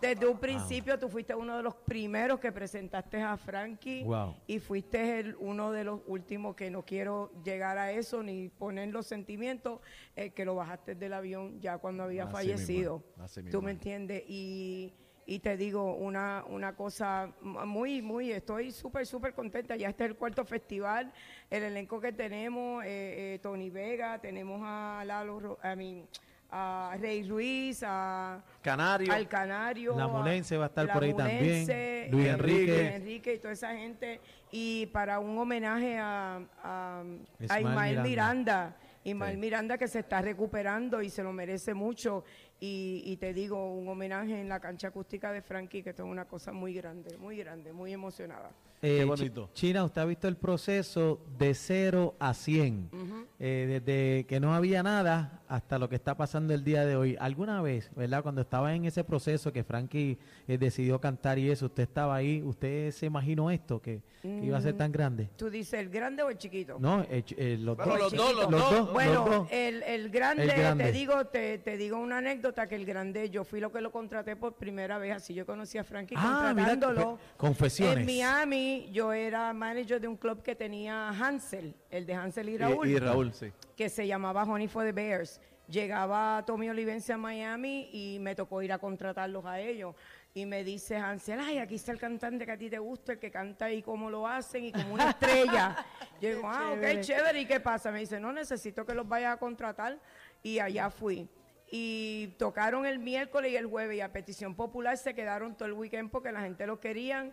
Desde 0.00 0.26
un 0.26 0.38
principio 0.38 0.98
tú 0.98 1.08
fuiste 1.08 1.34
uno 1.34 1.56
de 1.56 1.62
los 1.62 1.74
primeros 1.74 2.40
que 2.40 2.50
presentaste 2.52 3.20
a 3.22 3.36
Frankie 3.36 4.02
Wow. 4.04 4.34
y 4.46 4.58
fuiste 4.58 5.20
el, 5.20 5.36
uno 5.36 5.72
de 5.72 5.84
los 5.84 6.00
últimos 6.06 6.54
que 6.56 6.70
no 6.70 6.84
quiero 6.84 7.30
llegar 7.44 7.76
a 7.78 7.92
eso 7.92 8.22
ni 8.22 8.48
poner 8.48 8.88
los 8.88 9.06
sentimientos, 9.06 9.80
eh, 10.16 10.30
que 10.30 10.44
lo 10.44 10.54
bajaste 10.54 10.94
del 10.94 11.12
avión 11.12 11.60
ya 11.60 11.78
cuando 11.78 12.02
había 12.04 12.24
Así 12.24 12.32
fallecido. 12.32 13.02
mismo, 13.18 13.50
¿Tú 13.50 13.62
me 13.62 13.72
entiendes? 13.72 14.24
Y, 14.26 14.94
y 15.26 15.38
te 15.40 15.56
digo 15.56 15.94
una, 15.94 16.44
una 16.48 16.74
cosa 16.74 17.32
muy, 17.42 18.02
muy, 18.02 18.32
estoy 18.32 18.72
súper, 18.72 19.06
súper 19.06 19.34
contenta. 19.34 19.76
Ya 19.76 19.88
este 19.90 20.04
es 20.04 20.10
el 20.10 20.16
cuarto 20.16 20.44
festival, 20.44 21.12
el 21.50 21.62
elenco 21.62 22.00
que 22.00 22.12
tenemos, 22.12 22.82
eh, 22.84 23.34
eh, 23.34 23.38
Tony 23.40 23.70
Vega, 23.70 24.18
tenemos 24.20 24.60
a 24.64 25.04
Lalo, 25.06 25.58
a, 25.62 25.76
mí, 25.76 26.04
a 26.50 26.96
Rey 27.00 27.28
Ruiz, 27.28 27.82
a 27.86 28.42
Canario. 28.62 29.12
al 29.12 29.28
Canario. 29.28 29.96
La 29.96 30.08
Mulense 30.08 30.56
va 30.56 30.64
a 30.64 30.68
estar 30.68 30.92
por 30.92 31.02
ahí 31.02 31.14
también, 31.14 31.40
Luis 31.46 31.68
eh, 31.68 32.08
Enrique. 32.30 32.66
Luis 32.66 32.92
Enrique 32.94 33.34
y 33.34 33.38
toda 33.38 33.52
esa 33.54 33.74
gente. 33.74 34.20
Y 34.50 34.86
para 34.86 35.18
un 35.20 35.38
homenaje 35.38 35.96
a, 35.98 36.40
a, 36.62 37.02
a 37.48 37.60
Ismael 37.60 38.00
Miranda. 38.02 38.02
Miranda. 38.02 38.76
Ismael 39.02 39.34
Sí. 39.36 39.40
Miranda 39.40 39.78
que 39.78 39.88
se 39.88 40.00
está 40.00 40.20
recuperando 40.20 41.00
y 41.00 41.08
se 41.08 41.22
lo 41.22 41.32
merece 41.32 41.72
mucho. 41.72 42.24
Y, 42.62 43.02
y 43.06 43.16
te 43.16 43.32
digo, 43.32 43.72
un 43.72 43.88
homenaje 43.88 44.38
en 44.38 44.48
la 44.50 44.60
cancha 44.60 44.88
acústica 44.88 45.32
de 45.32 45.40
Frankie, 45.40 45.82
que 45.82 45.90
esto 45.90 46.04
es 46.04 46.08
una 46.10 46.26
cosa 46.26 46.52
muy 46.52 46.74
grande, 46.74 47.16
muy 47.16 47.38
grande, 47.38 47.72
muy 47.72 47.94
emocionada. 47.94 48.50
Eh, 48.82 48.98
Qué 48.98 49.04
bonito. 49.04 49.48
China, 49.54 49.84
usted 49.84 50.02
ha 50.02 50.04
visto 50.04 50.28
el 50.28 50.36
proceso 50.36 51.22
de 51.38 51.54
0 51.54 52.16
a 52.18 52.34
100, 52.34 52.90
eh, 53.38 53.80
desde 53.82 54.26
que 54.26 54.38
no 54.40 54.54
había 54.54 54.82
nada 54.82 55.39
hasta 55.50 55.78
lo 55.78 55.88
que 55.88 55.96
está 55.96 56.16
pasando 56.16 56.54
el 56.54 56.62
día 56.62 56.86
de 56.86 56.94
hoy. 56.96 57.16
¿Alguna 57.18 57.60
vez, 57.60 57.90
verdad, 57.96 58.22
cuando 58.22 58.40
estaba 58.40 58.72
en 58.74 58.84
ese 58.84 59.02
proceso 59.02 59.52
que 59.52 59.64
Frankie 59.64 60.16
eh, 60.46 60.56
decidió 60.56 61.00
cantar 61.00 61.38
y 61.40 61.50
eso, 61.50 61.66
usted 61.66 61.82
estaba 61.82 62.14
ahí, 62.14 62.40
usted 62.42 62.92
se 62.92 63.06
imaginó 63.06 63.50
esto, 63.50 63.82
que, 63.82 64.00
que 64.22 64.44
iba 64.44 64.56
a 64.56 64.60
ser 64.60 64.76
tan 64.76 64.92
grande? 64.92 65.28
¿Tú 65.36 65.50
dices 65.50 65.80
el 65.80 65.90
grande 65.90 66.22
o 66.22 66.30
el 66.30 66.38
chiquito? 66.38 66.78
No, 66.78 67.02
eh, 67.02 67.24
ch- 67.26 67.34
eh, 67.36 67.58
los 67.60 67.76
Bueno, 67.76 67.92
dos. 67.98 68.00
los 68.00 68.12
dos, 68.12 68.34
los 68.36 68.50
Los 68.50 68.60
dos. 68.60 68.70
dos. 68.70 68.92
Bueno, 68.92 69.12
los 69.14 69.24
dos. 69.30 69.48
el, 69.50 69.82
el 69.82 70.08
grande, 70.10 70.44
El 70.44 70.50
grande. 70.52 70.84
te 70.84 70.92
digo, 70.92 71.24
te, 71.26 71.58
te 71.58 71.76
digo 71.76 71.98
una 71.98 72.18
anécdota 72.18 72.68
que 72.68 72.76
el 72.76 72.86
grande, 72.86 73.28
yo 73.28 73.42
fui 73.42 73.58
lo 73.58 73.72
que 73.72 73.80
lo 73.80 73.90
contraté 73.90 74.36
por 74.36 74.54
primera 74.54 74.98
vez, 74.98 75.16
así 75.16 75.34
yo 75.34 75.44
conocí 75.44 75.78
a 75.78 75.84
Frankie 75.84 76.14
Ah, 76.16 76.52
contratándolo. 76.54 77.02
confe- 77.16 77.18
confesiones. 77.36 77.98
En 77.98 78.06
Miami 78.06 78.88
yo 78.92 79.12
era 79.12 79.52
manager 79.52 80.00
de 80.00 80.06
un 80.06 80.16
club 80.16 80.42
que 80.42 80.54
tenía 80.54 81.08
Hansel, 81.08 81.74
el 81.90 82.06
de 82.06 82.14
Hansel 82.14 82.48
y 82.50 82.56
Raúl, 82.56 82.88
Y, 82.88 82.92
y 82.92 82.98
Raúl, 82.98 83.32
sí. 83.32 83.46
Que 83.80 83.88
se 83.88 84.06
llamaba 84.06 84.42
Honey 84.42 84.68
for 84.68 84.84
the 84.84 84.92
Bears. 84.92 85.40
Llegaba 85.66 86.44
Tommy 86.46 86.68
Olivencia 86.68 87.14
a 87.14 87.18
Miami 87.18 87.88
y 87.94 88.18
me 88.20 88.34
tocó 88.34 88.60
ir 88.60 88.74
a 88.74 88.78
contratarlos 88.78 89.46
a 89.46 89.58
ellos. 89.58 89.94
Y 90.34 90.44
me 90.44 90.62
dice 90.64 90.98
Hansel, 90.98 91.40
ay, 91.40 91.56
aquí 91.56 91.76
está 91.76 91.90
el 91.90 91.98
cantante 91.98 92.44
que 92.44 92.52
a 92.52 92.58
ti 92.58 92.68
te 92.68 92.78
gusta, 92.78 93.12
el 93.12 93.18
que 93.18 93.30
canta 93.30 93.72
y 93.72 93.80
cómo 93.80 94.10
lo 94.10 94.28
hacen 94.28 94.66
y 94.66 94.72
como 94.72 94.92
una 94.92 95.08
estrella. 95.08 95.82
Yo 96.20 96.28
digo, 96.28 96.42
ah, 96.44 96.72
ok, 96.74 97.00
chévere. 97.00 97.40
¿Y 97.40 97.46
qué 97.46 97.58
pasa? 97.58 97.90
Me 97.90 98.00
dice, 98.00 98.20
no, 98.20 98.34
necesito 98.34 98.84
que 98.84 98.92
los 98.92 99.08
vayas 99.08 99.36
a 99.36 99.38
contratar. 99.38 99.98
Y 100.42 100.58
allá 100.58 100.90
fui. 100.90 101.26
Y 101.70 102.34
tocaron 102.38 102.84
el 102.84 102.98
miércoles 102.98 103.50
y 103.50 103.56
el 103.56 103.64
jueves 103.64 103.96
y 103.96 104.02
a 104.02 104.12
petición 104.12 104.54
popular 104.54 104.98
se 104.98 105.14
quedaron 105.14 105.54
todo 105.56 105.68
el 105.68 105.72
weekend 105.72 106.10
porque 106.10 106.32
la 106.32 106.42
gente 106.42 106.66
lo 106.66 106.80
querían. 106.80 107.32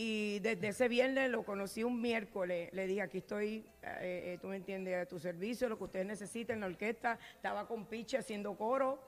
Y 0.00 0.38
desde 0.38 0.68
ese 0.68 0.86
viernes 0.86 1.28
lo 1.28 1.42
conocí 1.42 1.82
un 1.82 2.00
miércoles. 2.00 2.68
Le 2.72 2.86
dije, 2.86 3.02
aquí 3.02 3.18
estoy, 3.18 3.64
eh, 3.82 4.34
eh, 4.34 4.38
tú 4.40 4.46
me 4.46 4.54
entiendes, 4.54 4.94
a 5.02 5.06
tu 5.06 5.18
servicio, 5.18 5.68
lo 5.68 5.76
que 5.76 5.82
ustedes 5.84 6.06
necesiten, 6.06 6.60
la 6.60 6.66
orquesta. 6.66 7.18
Estaba 7.34 7.66
con 7.66 7.84
Piche 7.86 8.16
haciendo 8.16 8.56
coro. 8.56 9.02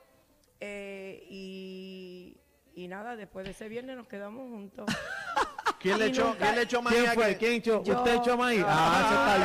eh, 0.58 1.24
y, 1.30 2.36
y 2.74 2.88
nada, 2.88 3.14
después 3.14 3.44
de 3.44 3.52
ese 3.52 3.68
viernes 3.68 3.96
nos 3.96 4.08
quedamos 4.08 4.50
juntos. 4.50 4.86
¿Quién 5.78 5.96
le 6.00 6.06
echó, 6.06 6.34
¿quién 6.36 6.56
le 6.56 6.62
echó 6.62 6.82
maíz 6.82 6.98
¿Quién 6.98 7.12
fue? 7.14 7.24
quién? 7.24 7.38
¿Quién 7.38 7.52
echó? 7.54 7.84
Yo- 7.84 7.98
¿Usted 7.98 8.14
echó 8.16 8.36
maíz? 8.36 8.62
Ah, 8.66 8.98
eso 9.06 9.14
está 9.14 9.36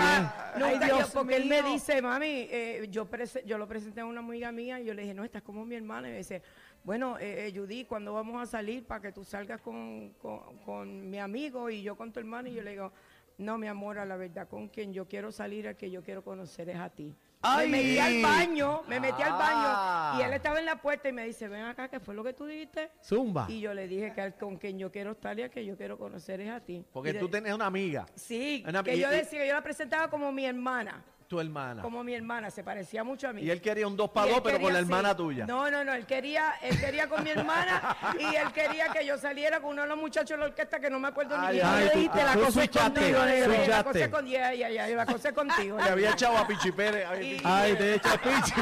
bien. 0.57 0.65
Ay, 0.81 0.89
yo- 0.89 0.95
Dios 0.97 1.11
porque 1.11 1.35
él 1.35 1.45
me 1.45 1.61
dice, 1.61 2.01
mami, 2.01 2.47
eh, 2.49 2.87
yo, 2.89 3.05
prese- 3.09 3.43
yo 3.45 3.57
lo 3.59 3.67
presenté 3.67 4.01
a 4.01 4.05
una 4.05 4.19
amiga 4.19 4.51
mía 4.51 4.79
y 4.81 4.85
yo 4.85 4.93
le 4.95 5.03
dije, 5.03 5.13
no, 5.13 5.23
estás 5.23 5.43
como 5.43 5.63
mi 5.63 5.75
hermana. 5.75 6.09
Y 6.09 6.11
me 6.11 6.17
dice, 6.17 6.41
bueno, 6.85 7.17
eh, 7.19 7.47
eh, 7.47 7.53
Judy, 7.57 7.83
¿cuándo 7.85 8.13
vamos 8.13 8.41
a 8.41 8.45
salir 8.45 8.85
para 8.85 9.01
que 9.01 9.11
tú 9.11 9.23
salgas 9.23 9.59
con, 9.59 10.11
con, 10.21 10.59
con 10.59 11.09
mi 11.09 11.17
amigo 11.19 11.69
y 11.69 11.81
yo 11.81 11.95
con 11.97 12.13
tu 12.13 12.19
hermano? 12.19 12.47
Y 12.47 12.53
yo 12.53 12.61
le 12.61 12.71
digo, 12.71 12.91
no, 13.39 13.57
mi 13.57 13.67
amor, 13.67 13.97
a 13.97 14.05
la 14.05 14.15
verdad, 14.15 14.47
con 14.47 14.69
quien 14.69 14.93
yo 14.93 15.07
quiero 15.07 15.31
salir, 15.31 15.65
el 15.65 15.75
que 15.75 15.89
yo 15.91 16.03
quiero 16.03 16.23
conocer 16.23 16.69
es 16.69 16.77
a 16.77 16.89
ti. 16.89 17.13
¡Ay! 17.41 17.69
Me 17.69 17.77
metí 17.77 17.97
al 17.99 18.21
baño, 18.23 18.81
me 18.87 18.99
metí 18.99 19.21
al 19.21 19.31
Ah. 19.33 20.13
baño 20.13 20.19
y 20.19 20.27
él 20.27 20.33
estaba 20.33 20.57
en 20.59 20.65
la 20.65 20.81
puerta 20.81 21.09
y 21.09 21.13
me 21.13 21.25
dice, 21.25 21.47
ven 21.47 21.63
acá, 21.65 21.89
¿qué 21.89 21.99
fue 21.99 22.15
lo 22.15 22.23
que 22.23 22.33
tú 22.33 22.45
dijiste? 22.45 22.89
Zumba. 23.03 23.45
Y 23.49 23.59
yo 23.59 23.73
le 23.73 23.87
dije 23.87 24.13
que 24.13 24.21
al- 24.21 24.35
con 24.37 24.55
quien 24.57 24.79
yo 24.79 24.91
quiero 24.91 25.11
estar 25.11 25.37
y 25.37 25.43
al 25.43 25.49
que 25.49 25.65
yo 25.65 25.75
quiero 25.77 25.97
conocer 25.97 26.39
es 26.41 26.49
a 26.49 26.59
ti. 26.59 26.83
Porque 26.93 27.13
de- 27.13 27.19
tú 27.19 27.29
tienes 27.29 27.53
una 27.53 27.65
amiga, 27.67 28.05
Sí, 28.15 28.63
Una- 28.67 28.83
que 28.83 28.95
y- 28.95 28.99
yo 28.99 29.09
decía 29.09 29.45
yo 29.45 29.53
la 29.53 29.61
presentaba 29.61 30.07
como 30.09 30.31
mi 30.31 30.45
hermana. 30.45 31.03
Tu 31.27 31.39
hermana. 31.39 31.81
Como 31.81 32.03
mi 32.03 32.13
hermana, 32.13 32.49
se 32.51 32.63
parecía 32.63 33.03
mucho 33.03 33.27
a 33.27 33.33
mí. 33.33 33.41
Y 33.41 33.49
él 33.49 33.61
quería 33.61 33.87
un 33.87 33.97
2 33.97 34.09
Y 34.09 34.13
para 34.13 34.27
él 34.27 34.33
2, 34.33 34.41
pero 34.43 34.59
con 34.59 34.73
la 34.73 34.79
hermana 34.79 35.09
sí. 35.11 35.17
tuya. 35.17 35.45
No, 35.45 35.69
no, 35.71 35.83
no, 35.83 35.93
él 35.93 36.05
quería, 36.05 36.55
él 36.61 36.79
quería 36.79 37.07
con 37.07 37.23
mi 37.23 37.31
hermana 37.31 37.97
y 38.19 38.35
él 38.35 38.51
quería 38.53 38.89
que 38.89 39.05
yo 39.05 39.17
saliera 39.17 39.59
con 39.59 39.71
uno 39.71 39.83
de 39.83 39.87
los 39.87 39.97
muchachos 39.97 40.31
de 40.31 40.37
la 40.37 40.45
orquesta 40.45 40.79
que 40.79 40.89
no 40.89 40.99
me 40.99 41.07
acuerdo 41.07 41.35
Ay, 41.37 41.57
ni 41.57 41.61
quién 41.61 41.79
le 41.79 41.89
dijiste, 41.89 42.23
la 42.23 42.33
cosa 42.33 42.67
contigo, 42.67 43.19
la 43.19 43.83
cosa 43.83 44.07
la 44.95 45.05
cosa 45.05 45.33
contigo. 45.33 45.77
Le 45.85 45.89
había 45.89 46.11
echado 46.11 46.37
a 46.37 46.47
Pichi 46.47 46.71
Pérez. 46.71 47.05
a 47.05 47.11
Ay, 47.61 47.75
te 47.75 47.95
echa 47.95 48.17
pichi. 48.17 48.53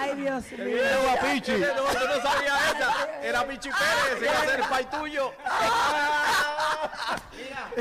Ay, 0.00 0.14
Dios 0.16 0.44
mío. 0.52 0.78
había 1.10 1.20
Pichi. 1.20 1.52
No, 1.52 1.66
tú 1.66 2.06
no 2.06 2.22
sabías 2.22 2.74
esa. 2.74 3.20
Era 3.22 3.46
Pichi 3.46 3.70
Pérez, 3.70 4.22
iba 4.22 4.32
a 4.32 4.44
ser 4.46 4.60
el 4.60 4.66
pai 4.68 4.84
tuyo. 4.90 5.32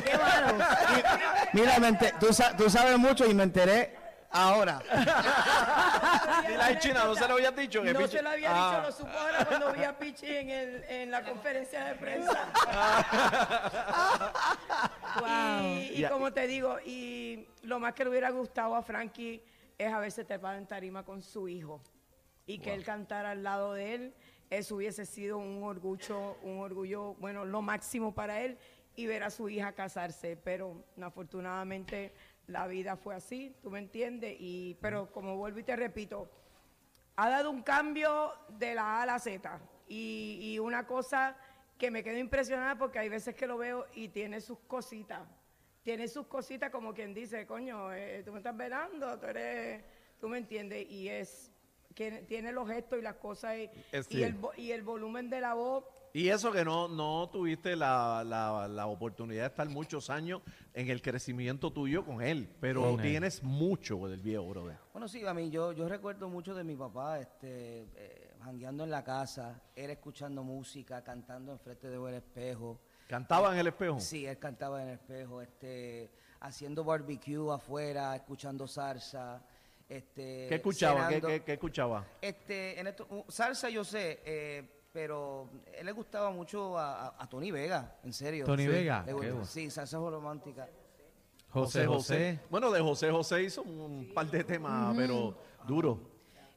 Qué 0.03 0.17
malo. 0.17 0.65
Mira, 1.53 1.79
me 1.79 1.93
tú, 2.19 2.33
sa- 2.33 2.55
tú 2.55 2.69
sabes 2.69 2.97
mucho 2.97 3.25
y 3.25 3.33
me 3.33 3.43
enteré 3.43 3.95
ahora. 4.31 4.79
Dile 6.47 6.79
China, 6.79 7.03
no 7.05 7.15
se 7.15 7.27
lo 7.27 7.36
habías 7.36 7.55
dicho. 7.55 7.81
que 7.81 7.93
No 7.93 8.00
Pichi- 8.01 8.07
se 8.09 8.21
lo 8.21 8.29
había 8.29 8.50
Ah. 8.51 8.69
dicho, 8.69 8.81
lo 8.88 8.91
supo 8.91 9.17
ahora 9.19 9.45
cuando 9.45 9.74
vi 9.74 9.83
a 9.83 9.97
Pichi 9.97 10.25
en, 10.36 10.50
el, 10.50 10.83
en 10.89 11.12
la 11.12 11.24
conferencia 11.24 11.83
de 11.86 11.95
prensa. 11.95 12.38
Y, 15.95 16.03
como 16.05 16.31
te 16.31 16.45
digo, 16.47 16.77
y 16.86 17.47
lo 17.63 17.79
más 17.79 17.93
que 17.93 18.03
le 18.03 18.12
hubiera 18.12 18.29
gustado 18.29 18.75
a 18.75 18.83
Frankie 18.83 19.41
es 19.77 19.91
a 19.91 19.97
veces 20.00 20.27
trepar 20.27 20.55
en 20.55 20.67
tarima 20.67 21.03
con 21.03 21.21
su 21.24 21.47
hijo 21.47 21.81
y 22.47 22.59
que 22.59 22.73
él 22.73 22.83
cantara 22.83 23.31
al 23.31 23.43
lado 23.43 23.73
de 23.73 23.93
él. 23.93 24.13
Eso 24.49 24.77
hubiese 24.77 25.05
sido 25.05 25.37
un 25.37 25.61
orgullo, 25.61 26.37
un 26.41 26.59
orgullo, 26.59 27.13
bueno, 27.15 27.45
lo 27.45 27.61
máximo 27.61 28.15
para 28.15 28.41
él 28.41 28.57
y 28.95 29.05
ver 29.05 29.23
a 29.23 29.29
su 29.29 29.49
hija 29.49 29.73
casarse. 29.73 30.37
Pero 30.37 30.83
afortunadamente 31.01 32.13
la 32.47 32.65
vida 32.65 32.95
fue 32.95 33.13
así, 33.13 33.55
¿tú 33.61 33.69
me 33.69 33.79
entiendes? 33.79 34.37
Y, 34.39 34.77
pero 34.81 35.11
como 35.11 35.35
vuelvo 35.35 35.59
y 35.59 35.63
te 35.63 35.75
repito, 35.75 36.31
ha 37.17 37.29
dado 37.29 37.51
un 37.51 37.61
cambio 37.61 38.31
de 38.57 38.73
la 38.73 38.99
A 38.99 39.01
a 39.03 39.05
la 39.05 39.19
Z. 39.19 39.59
Y, 39.89 40.39
y 40.41 40.59
una 40.59 40.87
cosa 40.87 41.37
que 41.77 41.91
me 41.91 42.03
quedo 42.03 42.17
impresionada 42.17 42.77
porque 42.77 42.99
hay 42.99 43.09
veces 43.09 43.35
que 43.35 43.47
lo 43.47 43.57
veo 43.57 43.85
y 43.93 44.07
tiene 44.07 44.39
sus 44.39 44.59
cositas. 44.59 45.27
Tiene 45.83 46.07
sus 46.07 46.27
cositas 46.27 46.69
como 46.69 46.93
quien 46.93 47.13
dice, 47.13 47.45
coño, 47.45 47.93
eh, 47.93 48.21
tú 48.25 48.31
me 48.31 48.39
estás 48.39 48.55
velando, 48.55 49.19
tú 49.19 49.25
eres, 49.27 49.83
tú 50.19 50.27
me 50.27 50.37
entiendes. 50.37 50.89
Y 50.89 51.07
es, 51.07 51.51
que 51.97 52.11
tiene 52.27 52.51
los 52.51 52.69
gestos 52.69 52.99
y 52.99 53.01
las 53.01 53.15
cosas 53.15 53.55
y, 53.57 54.21
el, 54.21 54.37
y 54.55 54.79
volumen 54.81 55.31
de 55.31 55.41
la 55.41 55.55
voz. 55.55 55.83
Y 56.13 56.29
eso 56.29 56.51
que 56.51 56.63
no, 56.63 56.87
no 56.87 57.27
tuviste 57.31 57.75
la, 57.75 58.23
la- 58.23 58.67
la 58.67 58.85
oportunidad 58.87 59.41
de 59.41 59.47
estar 59.47 59.67
muchos 59.67 60.09
años 60.11 60.41
en 60.73 60.89
el 60.89 61.01
crecimiento 61.01 61.71
tuyo 61.73 62.05
con 62.05 62.21
él, 62.21 62.49
pero 62.61 62.81
Con 62.83 62.99
él. 62.99 63.01
tienes 63.01 63.41
mucho 63.43 63.97
del 64.07 64.21
viejo, 64.21 64.47
brother. 64.47 64.77
Bueno, 64.93 65.07
sí, 65.07 65.25
a 65.25 65.33
mí 65.33 65.49
yo, 65.49 65.71
yo 65.73 65.89
recuerdo 65.89 66.29
mucho 66.29 66.53
de 66.55 66.63
mi 66.63 66.75
papá, 66.75 67.19
este, 67.19 67.87
eh, 67.95 68.31
jangueando 68.43 68.83
en 68.83 68.91
la 68.91 69.03
casa, 69.03 69.61
él 69.75 69.89
escuchando 69.89 70.43
música, 70.43 71.03
cantando 71.03 71.51
enfrente 71.51 71.89
de 71.89 71.97
un 71.99 72.13
espejo. 72.13 72.79
¿Cantaba 73.07 73.51
en 73.53 73.59
el 73.59 73.67
espejo? 73.67 73.99
Sí, 73.99 74.25
él 74.25 74.37
cantaba 74.37 74.81
en 74.83 74.89
el 74.89 74.93
espejo, 74.95 75.41
este, 75.41 76.11
haciendo 76.41 76.83
barbecue 76.83 77.51
afuera, 77.53 78.15
escuchando 78.15 78.67
salsa, 78.67 79.43
este. 79.89 80.48
¿Qué 80.50 80.56
escuchaba? 80.56 81.08
¿Qué, 81.08 81.15
cenando. 81.15 81.27
qué- 81.29 81.44
qué 81.44 81.53
escuchaba? 81.53 82.06
Este, 82.22 82.79
en 82.79 82.88
esto, 82.88 83.08
uh, 83.10 83.24
salsa 83.29 83.70
yo 83.70 83.84
sé, 83.84 84.20
eh, 84.25 84.70
pero 84.91 85.50
él 85.77 85.86
le 85.86 85.91
gustaba 85.91 86.32
mucho 86.32 86.77
a, 86.77 87.08
a- 87.08 87.24
a 87.24 87.29
Tony 87.29 87.51
Vega, 87.51 87.98
en 88.03 88.13
serio. 88.13 88.46
Tony 88.46 88.63
Sí. 88.63 88.70
Vega, 88.70 89.03
Le. 89.06 89.46
Sí, 89.46 89.70
salsa 89.70 89.98
romántica. 89.98 90.67
José 91.50 91.86
José. 91.86 92.39
Bueno, 92.50 92.72
de 92.72 92.82
José 92.82 93.10
José 93.10 93.44
hizo 93.44 93.62
un 93.63 94.12
par 94.13 94.29
de 94.29 94.44
temas, 94.44 94.96
pero 94.96 95.38
duros. 95.67 95.98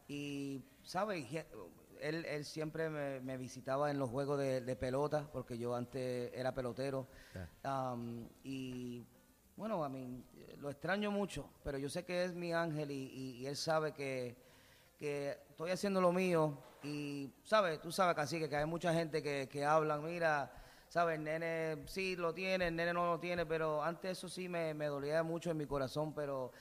Y, 0.09 0.63
¿sabes? 0.83 1.25
Je- 1.31 1.47
Él, 2.01 2.25
él 2.25 2.45
siempre 2.47 2.89
me, 2.91 3.21
me 3.21 3.37
visitaba 3.37 3.91
en 3.91 3.99
los 3.99 4.09
juegos 4.11 4.39
de, 4.39 4.63
de 4.63 4.75
pelota, 4.77 5.29
porque 5.33 5.59
yo 5.59 5.75
antes 5.75 6.33
era 6.35 6.53
pelotero. 6.55 7.07
Am, 7.63 8.27
y, 8.43 9.05
bueno, 9.61 9.85
a 9.85 9.90
mí 9.90 10.25
lo 10.57 10.71
extraño 10.71 11.11
mucho, 11.11 11.50
pero 11.62 11.76
yo 11.76 11.90
sé 11.90 12.02
que 12.02 12.25
es 12.25 12.33
mi 12.33 12.50
ángel 12.50 12.90
y, 12.90 13.47
él 13.47 13.55
sabe 13.57 13.93
que, 13.93 14.35
que 14.99 15.37
estoy 15.50 15.71
haciendo 15.71 16.00
lo 16.00 16.12
mío. 16.12 16.57
Y, 16.83 17.31
¿sabes? 17.45 17.79
Tú 17.79 17.93
sabes, 17.93 18.17
casi 18.17 18.49
que 18.49 18.57
hay 18.57 18.64
mucha 18.64 18.95
gente 18.95 19.23
que, 19.23 19.50
que 19.52 19.62
hablan, 19.62 20.02
mira, 20.02 20.50
¿sabes? 20.88 21.19
El 21.19 21.25
nene 21.25 21.83
sí 21.85 22.17
lo 22.17 22.33
tiene, 22.33 22.69
el 22.69 22.75
nene 22.75 22.95
no 22.95 23.05
lo 23.05 23.21
tiene, 23.21 23.45
pero 23.45 23.85
antes 23.85 24.12
eso 24.12 24.31
sí 24.31 24.49
me, 24.49 24.73
me 24.73 24.87
dolía 24.87 25.23
mucho 25.23 25.50
en 25.50 25.59
mi 25.59 25.67
corazón, 25.67 26.14
pero 26.14 26.52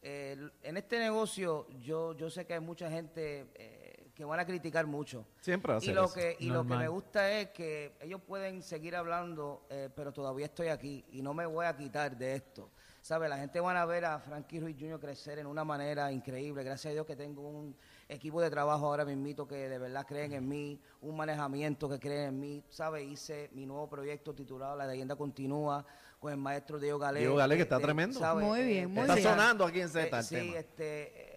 eh, 0.00 0.48
en 0.62 0.76
este 0.78 0.98
negocio 0.98 1.66
yo, 1.80 2.14
yo 2.14 2.30
sé 2.30 2.46
que 2.46 2.54
hay 2.54 2.60
mucha 2.60 2.90
gente 2.90 3.48
eh, 3.54 3.75
que 4.16 4.24
van 4.24 4.40
a 4.40 4.46
criticar 4.46 4.86
mucho. 4.86 5.26
Siempre 5.42 5.74
va 5.74 5.78
a 5.78 5.84
Y 5.84 5.88
lo 5.92 6.06
eso. 6.06 6.14
que, 6.14 6.36
y 6.40 6.46
lo 6.48 6.66
que 6.66 6.74
me 6.74 6.88
gusta 6.88 7.30
es 7.30 7.50
que 7.50 7.92
ellos 8.00 8.20
pueden 8.26 8.62
seguir 8.62 8.96
hablando, 8.96 9.66
eh, 9.68 9.90
pero 9.94 10.10
todavía 10.10 10.46
estoy 10.46 10.68
aquí 10.68 11.04
y 11.12 11.20
no 11.20 11.34
me 11.34 11.44
voy 11.44 11.66
a 11.66 11.76
quitar 11.76 12.16
de 12.16 12.34
esto. 12.34 12.70
¿Sabe? 13.02 13.28
La 13.28 13.36
gente 13.38 13.60
van 13.60 13.76
a 13.76 13.84
ver 13.84 14.04
a 14.04 14.18
Frankie 14.18 14.58
Ruiz 14.58 14.74
Jr. 14.80 14.98
crecer 14.98 15.38
en 15.38 15.46
una 15.46 15.62
manera 15.64 16.10
increíble. 16.10 16.64
Gracias 16.64 16.90
a 16.90 16.94
Dios 16.94 17.06
que 17.06 17.14
tengo 17.14 17.42
un 17.42 17.76
equipo 18.08 18.40
de 18.40 18.50
trabajo 18.50 18.86
ahora 18.86 19.04
mismito 19.04 19.46
que 19.46 19.68
de 19.68 19.78
verdad 19.78 20.04
creen 20.08 20.32
en 20.32 20.48
mí, 20.48 20.80
un 21.02 21.14
manejamiento 21.16 21.88
que 21.88 22.00
creen 22.00 22.28
en 22.30 22.40
mí. 22.40 22.64
¿Sabe? 22.70 23.04
Hice 23.04 23.50
mi 23.52 23.64
nuevo 23.64 23.86
proyecto 23.88 24.34
titulado 24.34 24.74
La 24.76 24.86
leyenda 24.88 25.14
continúa 25.14 25.86
con 26.18 26.32
el 26.32 26.38
maestro 26.38 26.80
Diego 26.80 26.98
Galé. 26.98 27.20
Diego 27.20 27.36
Galé, 27.36 27.56
que 27.56 27.62
está 27.62 27.76
de- 27.76 27.82
tremendo. 27.84 28.18
¿sabe? 28.18 28.42
Muy 28.42 28.60
Eh, 28.60 28.64
bien, 28.64 28.90
muy 28.90 29.02
Está 29.02 29.14
bien. 29.14 29.28
sonando 29.28 29.64
aquí 29.66 29.80
en 29.82 29.88
Z 29.90 30.04
eh, 30.16 30.18
el 30.18 30.24
sí, 30.24 30.34
tema. 30.34 30.58
este, 30.58 31.35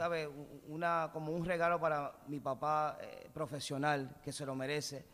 sabe, 0.00 0.26
U- 0.26 0.62
una 0.68 1.10
como 1.12 1.30
un 1.32 1.44
regalo 1.44 1.78
para 1.78 2.10
mi 2.26 2.40
papá 2.40 2.96
eh, 3.02 3.28
profesional 3.34 4.16
que 4.24 4.32
se 4.32 4.46
lo 4.46 4.54
merece. 4.54 5.04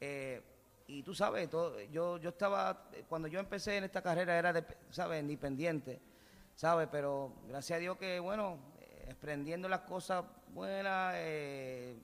Eh, 0.00 0.42
y 0.88 1.04
tú 1.04 1.14
sabes, 1.14 1.48
todo, 1.48 1.80
yo 1.92 2.18
yo 2.18 2.30
estaba 2.30 2.88
cuando 3.08 3.28
yo 3.28 3.38
empecé 3.38 3.76
en 3.76 3.84
esta 3.84 4.02
carrera 4.02 4.36
era, 4.36 4.52
de, 4.52 4.64
sabes, 4.90 5.22
independiente, 5.22 6.00
sabes, 6.56 6.88
pero 6.90 7.32
gracias 7.46 7.76
a 7.76 7.80
Dios 7.80 7.96
que 7.98 8.18
bueno, 8.18 8.58
aprendiendo 9.08 9.68
las 9.68 9.82
cosas 9.82 10.24
buenas, 10.48 11.14
eh, 11.18 11.94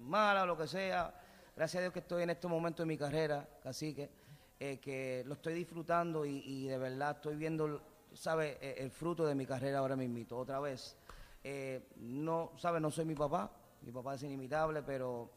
malas, 0.00 0.46
lo 0.46 0.56
que 0.56 0.66
sea. 0.66 1.12
Gracias 1.54 1.78
a 1.78 1.82
Dios 1.82 1.92
que 1.92 1.98
estoy 1.98 2.22
en 2.22 2.30
estos 2.30 2.50
momentos 2.50 2.84
de 2.84 2.88
mi 2.88 2.96
carrera, 2.96 3.46
cacique, 3.62 4.08
eh, 4.58 4.78
que 4.80 5.24
lo 5.26 5.34
estoy 5.34 5.52
disfrutando 5.52 6.24
y, 6.24 6.66
de 6.68 6.78
verdad 6.78 7.16
estoy 7.16 7.36
viendo, 7.36 7.82
¿sabe? 8.14 8.56
Eh, 8.62 8.76
el 8.78 8.90
fruto 8.90 9.26
de 9.26 9.34
mi 9.34 9.44
carrera 9.44 9.80
ahora 9.80 9.94
mismito, 9.94 10.38
otra 10.38 10.58
vez. 10.58 10.96
Eh, 11.44 11.88
no, 11.96 12.52
¿sabe? 12.56 12.80
No 12.80 12.90
soy 12.90 13.04
mi 13.04 13.14
papá, 13.14 13.50
mi 13.82 13.90
papá 13.92 14.14
es 14.14 14.22
inimitable, 14.22 14.82
pero 14.82 15.30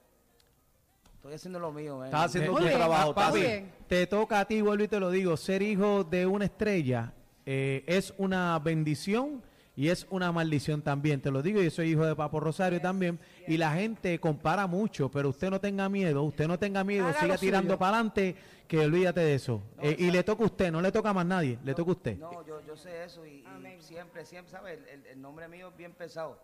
estoy 1.16 1.34
haciendo 1.34 1.60
lo 1.60 1.72
mío. 1.72 1.98
man. 1.98 2.06
Estás 2.08 2.26
haciendo 2.26 2.52
Muy 2.52 2.62
tu 2.62 2.68
bien, 2.68 2.78
trabajo, 2.78 3.14
papi, 3.14 3.66
te 3.88 4.06
toca 4.08 4.42
a 4.42 4.46
ti, 4.46 4.62
vuelvo 4.62 4.84
y 4.84 4.88
te 4.88 5.00
lo 5.00 5.10
digo, 5.10 5.36
ser 5.36 5.62
hijo 5.62 6.04
de 6.04 6.26
una 6.26 6.46
estrella 6.46 7.14
eh, 7.46 7.84
es 7.88 8.14
una 8.18 8.58
bendición 8.60 9.42
y 9.76 9.90
es 9.90 10.08
una 10.10 10.32
maldición 10.32 10.82
también, 10.82 11.20
te 11.22 11.32
lo 11.32 11.42
digo, 11.42 11.62
yo 11.62 11.70
soy 11.70 11.92
hijo 11.92 12.06
de 12.06 12.16
Papo 12.16 12.40
Rosario 12.40 12.80
también, 12.82 13.20
y 13.48 13.58
la 13.58 13.74
gente 13.74 14.20
compara 14.20 14.68
mucho, 14.68 15.10
pero 15.12 15.30
usted 15.30 15.50
no 15.50 15.60
tenga 15.60 15.90
miedo, 15.90 16.24
usted 16.24 16.48
no 16.48 16.58
tenga 16.58 16.84
miedo, 16.84 17.08
Haga 17.08 17.20
siga 17.20 17.34
lo 17.34 17.40
tirando 17.40 17.70
suyo. 17.74 17.80
para 17.80 17.98
adelante, 17.98 18.36
que 18.68 18.80
olvídate 18.80 19.20
de 19.20 19.36
eso. 19.36 19.62
Eh, 19.82 19.96
y 20.00 20.12
le 20.12 20.24
toca 20.24 20.44
a 20.44 20.46
usted, 20.48 20.72
no 20.72 20.82
le 20.82 20.92
toca 20.92 21.10
a 21.10 21.14
más 21.14 21.26
nadie, 21.26 21.60
le 21.64 21.74
toca 21.74 21.92
a 21.92 21.94
usted. 21.94 22.18
No, 22.18 22.46
yo, 22.46 22.62
yo 22.66 22.76
sé 22.78 23.04
eso 23.04 23.26
y, 23.26 23.42
y 23.42 23.46
Amén. 23.48 23.82
siempre, 23.82 24.26
siempre, 24.26 24.52
¿sabes? 24.52 24.80
El, 24.80 24.88
el- 25.02 25.06
el 25.08 25.22
nombre 25.22 25.48
mío 25.48 25.68
es 25.70 25.78
bien 25.78 25.92
pesado. 25.94 26.40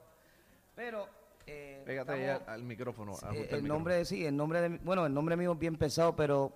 Pero... 0.75 1.07
eh, 1.47 1.81
Pégate 1.85 2.11
ahí 2.11 2.23
al, 2.25 2.29
estamos- 2.37 2.49
al 2.53 2.63
micrófono. 2.63 3.11
Eh, 3.13 3.17
el, 3.31 3.39
micrófono. 3.39 3.67
nombre, 3.73 4.05
sí, 4.05 4.25
el 4.25 4.35
nombre 4.35 4.61
de, 4.61 4.69
mi- 4.69 4.77
bueno, 4.79 5.05
el 5.05 5.13
nombre 5.13 5.35
mío 5.37 5.53
es 5.53 5.59
bien 5.59 5.77
pesado, 5.77 6.15
pero 6.15 6.51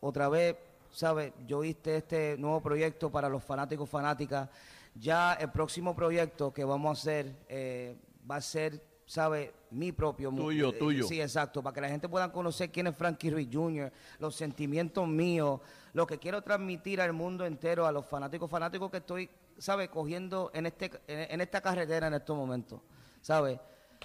otra 0.00 0.28
vez, 0.28 0.56
¿sabes? 0.92 1.32
Yo 1.46 1.60
viste 1.60 1.96
este 1.96 2.36
nuevo 2.38 2.60
proyecto 2.62 3.10
para 3.10 3.28
los 3.28 3.42
fanáticos, 3.44 3.88
fanáticas. 3.90 4.48
Ya 4.94 5.34
el 5.34 5.50
próximo 5.50 5.94
proyecto 5.94 6.52
que 6.52 6.64
vamos 6.64 6.98
a 6.98 7.00
hacer 7.00 7.34
eh, 7.48 7.96
va 8.28 8.36
a 8.36 8.40
ser, 8.40 8.82
¿sabes? 9.06 9.50
Mi 9.70 9.92
propio. 9.92 10.30
Tuyo, 10.30 10.70
eh, 10.70 10.72
tuyo. 10.72 11.06
Sí, 11.06 11.20
exacto, 11.20 11.62
para 11.62 11.74
que 11.74 11.80
la 11.80 11.88
gente 11.88 12.08
pueda 12.08 12.32
conocer 12.32 12.70
quién 12.70 12.88
es 12.88 12.96
Frankie 12.96 13.30
Ruiz 13.30 13.48
Jr., 13.52 13.92
los 14.18 14.34
sentimientos 14.34 15.06
míos, 15.06 15.60
lo 15.92 16.06
que 16.06 16.18
quiero 16.18 16.42
transmitir 16.42 17.00
al 17.00 17.12
mundo 17.12 17.46
entero, 17.46 17.86
a 17.86 17.92
los 17.92 18.04
fanáticos, 18.06 18.50
fanáticos 18.50 18.90
que 18.90 18.96
estoy, 18.98 19.30
¿sabes? 19.58 19.88
Cogiendo 19.88 20.50
en, 20.54 20.66
este, 20.66 20.90
en, 21.06 21.32
en 21.32 21.40
esta 21.40 21.60
carretera 21.60 22.08
en 22.08 22.14
estos 22.14 22.36
momentos, 22.36 22.80
¿sabes? 23.20 23.60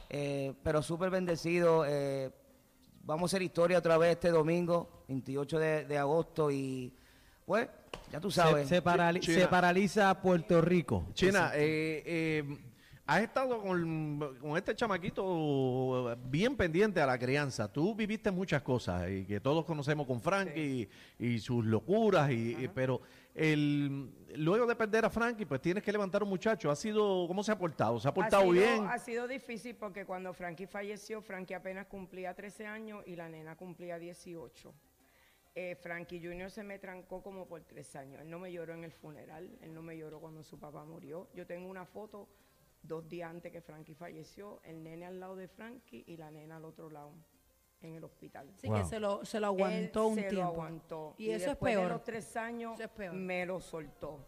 Eh, 0.10 0.54
pero 0.64 0.82
súper 0.82 1.10
bendecido. 1.10 1.84
eh, 1.88 2.32
vamos 3.04 3.24
a 3.24 3.26
hacer 3.32 3.42
historia 3.44 3.78
otra 3.78 3.98
vez 3.98 4.12
este 4.12 4.30
domingo, 4.30 5.04
28 5.08 5.60
de, 5.60 5.86
de 5.86 5.98
agosto, 5.98 6.50
y 6.52 6.94
pues, 7.46 7.68
ya 8.12 8.20
tú 8.20 8.32
Se, 8.32 8.42
sabes. 8.42 8.68
se 8.68 8.84
parali- 8.84 9.20
China. 9.20 9.40
se 9.40 9.48
paraliza 9.48 10.22
Puerto 10.22 10.62
Rico. 10.62 11.08
China, 11.14 11.52
eh, 11.56 12.04
eh, 12.06 12.58
has 13.08 13.22
estado 13.22 13.62
con, 13.62 14.38
con 14.42 14.58
este 14.58 14.74
chamaquito 14.76 16.18
bien 16.28 16.56
pendiente 16.56 17.00
a 17.02 17.06
la 17.06 17.18
crianza. 17.20 17.72
Tú 17.72 17.94
viviste 17.96 18.32
muchas 18.32 18.62
cosas 18.62 19.10
y 19.10 19.26
que 19.26 19.40
todos 19.40 19.66
conocemos 19.66 20.08
con 20.08 20.20
Frankie 20.22 20.90
y, 21.20 21.26
y 21.28 21.40
sus 21.40 21.64
locuras, 21.66 22.32
y, 22.32 22.56
y- 22.64 22.68
pero 22.74 23.02
el 23.34 24.10
luego 24.38 24.66
de 24.66 24.76
perder 24.76 25.06
a 25.06 25.10
Frankie, 25.10 25.46
pues 25.46 25.62
tienes 25.62 25.84
que 25.84 25.92
levantar 25.92 26.24
un 26.24 26.30
muchacho. 26.30 26.72
¿Ha 26.72 26.76
sido, 26.76 27.26
cómo 27.28 27.44
se 27.44 27.52
ha 27.52 27.58
portado? 27.58 28.00
¿Se 28.00 28.08
ha 28.08 28.14
portado 28.14 28.44
sido, 28.44 28.54
bien? 28.54 28.86
Ha 28.90 28.98
sido 28.98 29.28
difícil 29.28 29.76
porque 29.76 30.06
cuando 30.06 30.34
Frankie 30.34 30.66
falleció, 30.68 31.22
Frankie 31.22 31.54
apenas 31.54 31.86
cumplía 31.88 32.34
13 32.34 32.66
años 32.66 33.04
y 33.06 33.16
la 33.16 33.30
nena 33.30 33.56
cumplía 33.56 33.98
18. 34.00 34.74
Eh, 35.58 35.76
Frankie 35.76 36.20
Jr. 36.22 36.52
se 36.52 36.64
me 36.64 36.80
trancó 36.80 37.24
como 37.24 37.48
por 37.48 37.64
tres 37.64 37.96
años. 37.96 38.22
Él 38.22 38.30
no 38.30 38.40
me 38.40 38.52
lloró 38.52 38.74
en 38.74 38.84
el 38.84 38.92
funeral, 38.92 39.58
él 39.62 39.74
no 39.74 39.82
me 39.82 39.98
lloró 39.98 40.20
cuando 40.20 40.44
su 40.44 40.60
papá 40.60 40.84
murió. 40.84 41.30
Yo 41.34 41.48
tengo 41.48 41.70
una 41.70 41.86
foto 41.86 42.28
dos 42.84 43.08
días 43.08 43.30
antes 43.30 43.52
que 43.54 43.62
Frankie 43.62 43.94
falleció, 43.96 44.60
el 44.64 44.84
nene 44.84 45.06
al 45.06 45.20
lado 45.20 45.36
de 45.38 45.48
Frankie 45.48 46.04
y 46.08 46.18
la 46.18 46.30
nena 46.30 46.58
al 46.58 46.66
otro 46.66 46.90
lado, 46.90 47.14
en 47.82 47.96
el 47.96 48.04
hospital. 48.04 48.52
Así 48.54 48.68
Wow. 48.68 48.78
que 48.78 48.84
se 48.84 49.00
lo, 49.00 49.24
se 49.26 49.40
lo 49.40 49.48
aguantó 49.48 50.02
Él 50.08 50.10
un 50.10 50.16
se 50.16 50.22
lo 50.24 50.30
tiempo. 50.30 50.48
aguantó. 50.52 51.16
Y, 51.18 51.30
eso 51.30 51.36
es 51.38 51.46
después 51.52 51.74
peor. 51.74 51.84
de 51.86 51.90
los 51.90 52.04
tres 52.04 52.36
años 52.36 52.80
es 52.80 53.14
me 53.14 53.46
lo 53.46 53.62
soltó. 53.62 54.28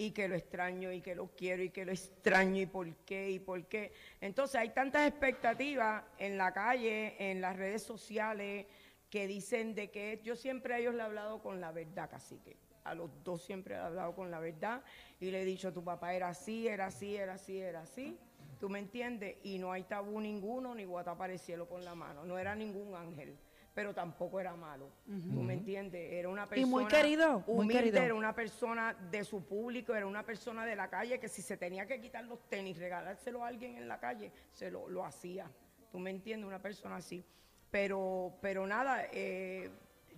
Y 0.00 0.12
que 0.12 0.28
lo 0.28 0.36
extraño, 0.36 0.92
y 0.92 1.00
que 1.00 1.16
lo 1.16 1.26
quiero, 1.34 1.60
y 1.64 1.70
que 1.70 1.84
lo 1.84 1.90
extraño, 1.90 2.62
y 2.62 2.66
por 2.66 2.94
qué, 2.98 3.30
y 3.32 3.40
por 3.40 3.66
qué. 3.66 3.90
Entonces 4.20 4.54
hay 4.54 4.70
tantas 4.70 5.08
expectativas 5.08 6.04
en 6.18 6.38
la 6.38 6.52
calle, 6.52 7.16
en 7.18 7.40
las 7.40 7.56
redes 7.56 7.82
sociales, 7.82 8.66
que 9.10 9.26
dicen 9.26 9.74
de 9.74 9.90
que 9.90 10.20
yo 10.22 10.36
siempre 10.36 10.74
a 10.74 10.78
ellos 10.78 10.94
le 10.94 11.00
he 11.00 11.04
hablado 11.06 11.40
con 11.42 11.60
la 11.60 11.72
verdad, 11.72 12.10
cacique. 12.10 12.56
A 12.84 12.94
los 12.94 13.10
dos 13.22 13.42
siempre 13.42 13.74
he 13.74 13.78
hablado 13.78 14.14
con 14.14 14.30
la 14.30 14.38
verdad 14.40 14.82
y 15.20 15.30
le 15.30 15.42
he 15.42 15.44
dicho, 15.44 15.72
tu 15.72 15.84
papá 15.84 16.14
era 16.14 16.28
así, 16.28 16.68
era 16.68 16.86
así, 16.86 17.16
era 17.16 17.34
así, 17.34 17.58
era 17.58 17.82
así. 17.82 18.18
¿Tú 18.58 18.68
me 18.68 18.78
entiendes? 18.78 19.36
Y 19.42 19.58
no 19.58 19.72
hay 19.72 19.84
tabú 19.84 20.20
ninguno, 20.20 20.74
ni 20.74 20.84
guatapar 20.84 21.30
el 21.30 21.38
cielo 21.38 21.68
con 21.68 21.84
la 21.84 21.94
mano. 21.94 22.24
No 22.24 22.38
era 22.38 22.54
ningún 22.56 22.94
ángel, 22.94 23.36
pero 23.74 23.94
tampoco 23.94 24.40
era 24.40 24.56
malo. 24.56 24.90
¿Tú 25.06 25.42
me 25.42 25.54
entiendes? 25.54 26.12
Era 26.12 26.28
una 26.28 26.46
persona 26.46 26.66
Y 26.66 26.70
muy 26.70 26.86
querido, 26.86 27.44
muy 27.46 27.64
humilde, 27.64 27.74
querido. 27.74 28.02
era 28.02 28.14
una 28.14 28.34
persona 28.34 28.94
de 29.10 29.22
su 29.22 29.44
público, 29.44 29.94
era 29.94 30.06
una 30.06 30.24
persona 30.24 30.64
de 30.66 30.74
la 30.74 30.88
calle 30.88 31.20
que 31.20 31.28
si 31.28 31.40
se 31.42 31.56
tenía 31.56 31.86
que 31.86 32.00
quitar 32.00 32.24
los 32.24 32.48
tenis, 32.48 32.78
regalárselo 32.78 33.44
a 33.44 33.48
alguien 33.48 33.76
en 33.76 33.86
la 33.86 34.00
calle, 34.00 34.32
se 34.52 34.70
lo, 34.70 34.88
lo 34.88 35.04
hacía. 35.04 35.48
¿Tú 35.92 35.98
me 35.98 36.10
entiendes? 36.10 36.46
Una 36.48 36.60
persona 36.60 36.96
así. 36.96 37.24
Pero, 37.70 38.38
pero 38.40 38.66
nada, 38.66 39.06
eh, 39.12 39.70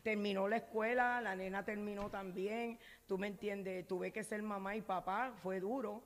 terminó 0.03 0.49
la 0.49 0.57
escuela, 0.57 1.21
la 1.21 1.35
nena 1.35 1.65
terminó 1.65 2.11
también, 2.11 2.79
tú 3.07 3.19
me 3.19 3.27
entiendes, 3.27 3.87
tuve 3.87 4.13
que 4.13 4.25
ser 4.25 4.43
mamá 4.43 4.77
y 4.77 4.83
papá, 4.83 5.33
fue 5.43 5.61
duro, 5.61 6.03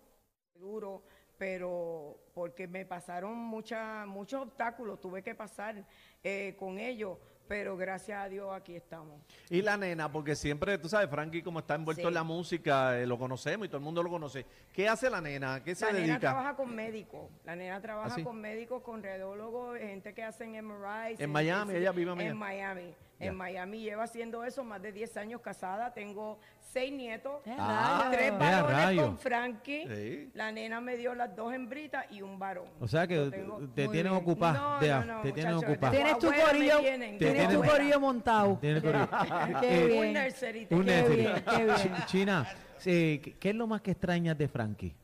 duro, 0.55 1.03
pero 1.39 2.19
porque 2.35 2.67
me 2.67 2.85
pasaron 2.85 3.37
mucha, 3.37 4.07
muchos 4.07 4.43
obstáculos, 4.43 5.01
tuve 5.01 5.23
que 5.23 5.35
pasar 5.35 5.85
eh, 6.23 6.57
con 6.59 6.79
ellos, 6.79 7.19
pero 7.49 7.77
gracias 7.77 8.23
a 8.25 8.29
Dios 8.29 8.49
aquí 8.55 8.75
estamos. 8.75 9.21
Y 9.51 9.63
la 9.63 9.77
nena, 9.77 10.11
porque 10.11 10.35
siempre, 10.35 10.79
tú 10.79 10.89
sabes, 10.89 11.09
Frankie 11.11 11.43
como 11.43 11.59
está 11.61 11.75
envuelto 11.75 12.03
Sí. 12.03 12.09
en 12.09 12.15
la 12.15 12.23
música, 12.25 12.99
eh, 12.99 13.07
lo 13.07 13.19
conocemos 13.19 13.67
y 13.67 13.69
todo 13.69 13.79
el 13.79 13.85
mundo 13.85 14.03
lo 14.03 14.11
conoce. 14.11 14.47
¿Qué 14.73 14.89
hace 14.89 15.11
la 15.11 15.21
nena? 15.21 15.63
¿Qué 15.63 15.75
se 15.75 15.87
la 15.87 15.93
nena 15.93 16.05
dedica? 16.07 16.21
trabaja 16.21 16.57
con 16.57 16.75
médicos, 16.75 17.31
la 17.45 17.55
nena 17.57 17.81
trabaja 17.81 18.09
¿Ah, 18.13 18.15
sí? 18.15 18.23
con 18.25 18.41
médicos, 18.41 18.83
con 18.83 19.03
radiólogos, 19.03 19.79
gente 19.79 20.15
que 20.15 20.23
hacen 20.23 20.55
MRIs. 20.55 21.21
En 21.21 21.31
Miami, 21.31 21.75
ella 21.75 21.93
vive 21.93 22.13
en 22.13 22.21
En 22.21 22.37
Miami. 22.37 22.95
En 23.21 23.35
Miami 23.37 23.81
lleva 23.81 24.05
haciendo 24.05 24.45
eso 24.45 24.65
más 24.65 24.83
de 24.83 24.93
10 24.93 25.17
años 25.17 25.41
casada, 25.41 25.95
tengo 25.95 26.39
seis 26.61 26.93
nietos, 26.93 27.41
Ah, 27.57 28.09
tres 28.13 28.37
varones 28.37 29.01
con 29.01 29.19
Frankie, 29.19 29.87
Sí. 29.87 30.31
la 30.35 30.51
nena 30.51 30.81
me 30.81 30.97
dio 30.97 31.15
las 31.15 31.35
dos 31.37 31.55
hembritas 31.55 32.05
y 32.11 32.21
un 32.21 32.39
varón. 32.39 32.67
O 32.81 32.89
sea 32.89 33.07
que 33.07 33.17
tengo- 33.31 33.61
te 33.75 33.87
tienen 33.89 34.13
ocupada. 34.13 34.59
No, 34.59 34.81
Dea, 34.81 35.05
no, 35.05 35.15
no, 35.17 35.23
te 35.23 35.31
tienen 35.33 35.55
ocupada. 35.55 35.93
Tienes 35.93 36.19
tu 36.19 36.27
corillo, 36.27 36.81
tienen, 36.81 37.19
Te 37.19 37.31
tienes 37.33 37.49
tu 37.55 37.63
corillo 37.65 38.01
montado. 38.01 38.59
Tienes 38.61 38.83
corillo. 38.83 39.09
Qué 39.61 39.85
Eh, 39.85 39.87
bien. 39.87 40.07
Un 40.09 40.13
nursery, 40.25 40.61
Un 40.63 40.67
te 40.69 40.69
Qué 40.69 40.77
nursery. 41.03 41.17
bien, 41.17 41.45
qué 41.57 41.65
bien. 41.65 41.77
Chi- 41.77 42.07
China, 42.07 42.47
sí, 42.79 43.21
¿qué- 43.23 43.33
¿qué 43.39 43.51
es 43.51 43.55
lo 43.55 43.67
más 43.69 43.81
que 43.81 43.93
extrañas 43.93 44.37
de 44.37 44.49
Frankie? 44.49 44.95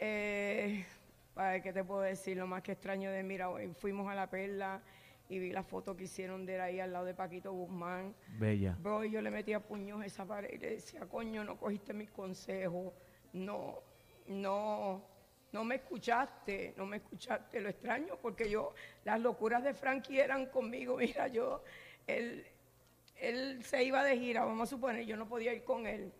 Eh, 0.00 0.84
¿qué 1.62 1.72
te 1.72 1.84
puedo 1.84 2.00
decir? 2.00 2.36
Lo 2.36 2.46
más 2.46 2.62
que 2.62 2.72
extraño 2.72 3.10
de, 3.10 3.22
mira, 3.22 3.50
hoy 3.50 3.72
fuimos 3.78 4.10
a 4.10 4.14
la 4.14 4.28
perla 4.28 4.80
y 5.28 5.38
vi 5.38 5.50
la 5.50 5.62
foto 5.62 5.96
que 5.96 6.04
hicieron 6.04 6.44
de 6.44 6.56
él 6.56 6.60
ahí 6.60 6.80
al 6.80 6.92
lado 6.92 7.04
de 7.04 7.14
Paquito 7.14 7.52
Guzmán. 7.52 8.14
Bella. 8.38 8.76
Bro, 8.80 9.04
yo 9.04 9.22
le 9.22 9.30
metía 9.30 9.60
puños 9.60 10.00
a 10.00 10.06
esa 10.06 10.24
pared 10.26 10.50
y 10.52 10.58
le 10.58 10.70
decía, 10.72 11.06
coño, 11.06 11.44
no 11.44 11.56
cogiste 11.56 11.92
mis 11.92 12.10
consejos, 12.10 12.92
no, 13.32 13.80
no, 14.26 15.02
no 15.52 15.64
me 15.64 15.76
escuchaste, 15.76 16.74
no 16.76 16.86
me 16.86 16.98
escuchaste, 16.98 17.60
lo 17.60 17.68
extraño 17.68 18.18
porque 18.20 18.50
yo, 18.50 18.74
las 19.04 19.20
locuras 19.20 19.64
de 19.64 19.74
Frankie 19.74 20.18
eran 20.18 20.46
conmigo, 20.46 20.96
mira, 20.98 21.28
yo, 21.28 21.62
él, 22.06 22.44
él 23.16 23.62
se 23.64 23.84
iba 23.84 24.04
de 24.04 24.18
gira, 24.18 24.44
vamos 24.44 24.68
a 24.68 24.70
suponer, 24.70 25.04
yo 25.06 25.16
no 25.16 25.28
podía 25.28 25.54
ir 25.54 25.64
con 25.64 25.86
él 25.86 26.12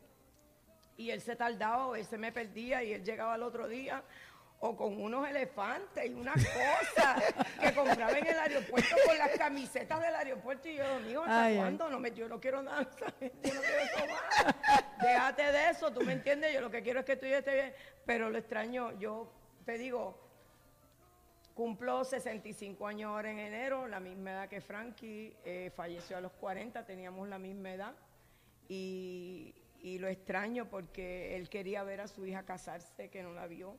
y 0.96 1.10
él 1.10 1.20
se 1.20 1.36
tardaba 1.36 1.86
o 1.88 1.96
él 1.96 2.04
se 2.04 2.18
me 2.18 2.32
perdía 2.32 2.82
y 2.82 2.92
él 2.92 3.04
llegaba 3.04 3.34
al 3.34 3.42
otro 3.42 3.66
día 3.68 4.02
o 4.64 4.76
con 4.76 5.02
unos 5.02 5.28
elefantes 5.28 6.06
y 6.06 6.14
unas 6.14 6.36
cosas 6.36 7.20
que 7.60 7.74
compraba 7.74 8.16
en 8.16 8.26
el 8.28 8.38
aeropuerto 8.38 8.94
con 9.04 9.18
las 9.18 9.30
camisetas 9.30 10.00
del 10.00 10.14
aeropuerto 10.14 10.68
y 10.68 10.76
yo, 10.76 10.86
amigo, 10.86 11.22
¿hasta 11.22 11.44
Ay, 11.44 11.54
ay. 11.54 11.58
cuándo? 11.58 11.88
No 11.90 11.98
me, 11.98 12.12
yo 12.12 12.28
no 12.28 12.40
quiero 12.40 12.62
nada, 12.62 12.88
¿sabes? 12.96 13.32
yo 13.42 13.54
no 13.54 13.60
quiero 13.60 14.12
más. 14.14 14.84
Déjate 15.02 15.50
de 15.50 15.70
eso, 15.70 15.92
tú 15.92 16.02
me 16.02 16.12
entiendes, 16.12 16.54
yo 16.54 16.60
lo 16.60 16.70
que 16.70 16.80
quiero 16.80 17.00
es 17.00 17.06
que 17.06 17.16
tú 17.16 17.26
y 17.26 17.30
yo 17.30 17.38
estés 17.38 17.54
bien, 17.54 17.74
pero 18.06 18.30
lo 18.30 18.38
extraño, 18.38 18.96
yo 19.00 19.32
te 19.66 19.76
digo, 19.78 20.16
cumplo 21.54 22.04
65 22.04 22.86
años 22.86 23.08
ahora 23.08 23.32
en 23.32 23.40
enero, 23.40 23.88
la 23.88 23.98
misma 23.98 24.30
edad 24.30 24.48
que 24.48 24.60
Frankie, 24.60 25.36
eh, 25.44 25.72
falleció 25.74 26.18
a 26.18 26.20
los 26.20 26.30
40, 26.34 26.86
teníamos 26.86 27.28
la 27.28 27.40
misma 27.40 27.72
edad 27.72 27.94
y, 28.68 29.56
y 29.80 29.98
lo 29.98 30.06
extraño 30.06 30.68
porque 30.70 31.34
él 31.34 31.48
quería 31.48 31.82
ver 31.82 32.00
a 32.00 32.06
su 32.06 32.24
hija 32.24 32.44
casarse, 32.44 33.10
que 33.10 33.24
no 33.24 33.32
la 33.32 33.48
vio. 33.48 33.76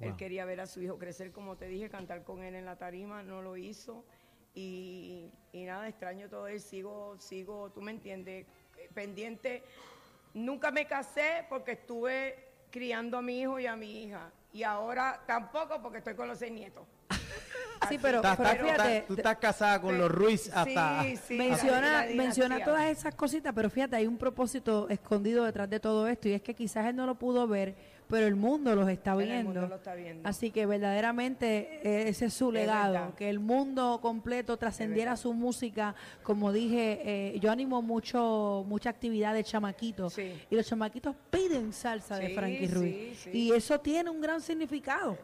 Él 0.00 0.16
quería 0.16 0.44
ver 0.44 0.60
a 0.60 0.66
su 0.66 0.80
hijo 0.82 0.98
crecer, 0.98 1.30
como 1.32 1.56
te 1.56 1.66
dije, 1.66 1.88
cantar 1.90 2.24
con 2.24 2.42
él 2.42 2.54
en 2.54 2.64
la 2.64 2.76
tarima, 2.76 3.22
no 3.22 3.42
lo 3.42 3.56
hizo. 3.56 4.04
Y, 4.54 5.30
y 5.52 5.64
nada, 5.64 5.88
extraño 5.88 6.28
todo 6.28 6.48
él, 6.48 6.60
sigo, 6.60 7.16
sigo, 7.18 7.70
tú 7.70 7.80
me 7.82 7.92
entiendes, 7.92 8.46
eh, 8.78 8.88
pendiente. 8.94 9.62
Nunca 10.34 10.70
me 10.70 10.86
casé 10.86 11.44
porque 11.48 11.72
estuve 11.72 12.48
criando 12.70 13.18
a 13.18 13.22
mi 13.22 13.40
hijo 13.40 13.58
y 13.60 13.66
a 13.66 13.76
mi 13.76 14.04
hija. 14.04 14.30
Y 14.52 14.62
ahora 14.64 15.22
tampoco 15.26 15.80
porque 15.82 15.98
estoy 15.98 16.14
con 16.14 16.28
los 16.28 16.38
seis 16.38 16.52
nietos. 16.52 16.84
Sí, 17.88 17.98
pero, 18.00 18.20
fíjate, 18.22 18.68
estás- 18.68 19.06
tú 19.06 19.14
estás 19.14 19.36
casada 19.38 19.80
con 19.80 19.96
los 19.96 20.10
Ruiz 20.10 20.50
hasta... 20.54 21.02
Sí, 21.02 21.16
sí, 21.16 21.34
menciona, 21.38 21.80
la- 21.80 22.06
la 22.06 22.14
menciona 22.14 22.62
todas 22.62 22.90
esas 22.90 23.14
cositas, 23.14 23.54
pero 23.54 23.70
fíjate, 23.70 23.96
hay 23.96 24.06
un 24.06 24.18
propósito 24.18 24.86
escondido 24.90 25.44
detrás 25.44 25.68
de 25.70 25.80
todo 25.80 26.06
esto 26.06 26.28
y 26.28 26.32
es 26.34 26.42
que 26.42 26.54
quizás 26.54 26.84
él 26.86 26.94
no 26.94 27.06
lo 27.06 27.14
pudo 27.14 27.48
ver, 27.48 27.74
pero 28.10 28.26
el 28.26 28.36
mundo 28.36 28.74
los 28.74 28.88
está 28.88 29.12
el 29.12 29.18
viendo. 29.26 29.44
mundo 29.52 29.66
lo 29.68 29.76
está 29.76 29.94
viendo. 29.94 30.28
Así 30.28 30.50
que 30.50 30.66
verdaderamente 30.66 31.80
eh, 31.82 32.08
ese 32.08 32.26
es 32.26 32.34
su 32.34 32.48
Es 32.48 32.54
legado, 32.54 32.92
verdad. 32.92 33.14
que 33.14 33.30
el 33.30 33.38
mundo 33.40 33.98
completo 34.02 34.56
trascendiera 34.56 35.16
su 35.16 35.32
música. 35.32 35.94
Como 36.22 36.52
dije, 36.52 37.00
eh, 37.04 37.38
yo 37.40 37.50
animo 37.50 37.80
mucho 37.82 38.64
mucha 38.66 38.90
actividad 38.90 39.32
de 39.34 39.44
chamaquitos 39.44 40.12
Sí. 40.14 40.32
y 40.50 40.56
los 40.56 40.66
chamaquitos 40.66 41.14
piden 41.30 41.72
salsa 41.72 42.18
de 42.18 42.28
Sí, 42.28 42.34
Frankie 42.34 42.66
sí, 42.68 42.74
Ruiz 42.74 43.18
sí. 43.20 43.30
y 43.32 43.52
eso 43.52 43.78
tiene 43.80 44.10
un 44.10 44.20
gran 44.20 44.40
significado. 44.40 45.16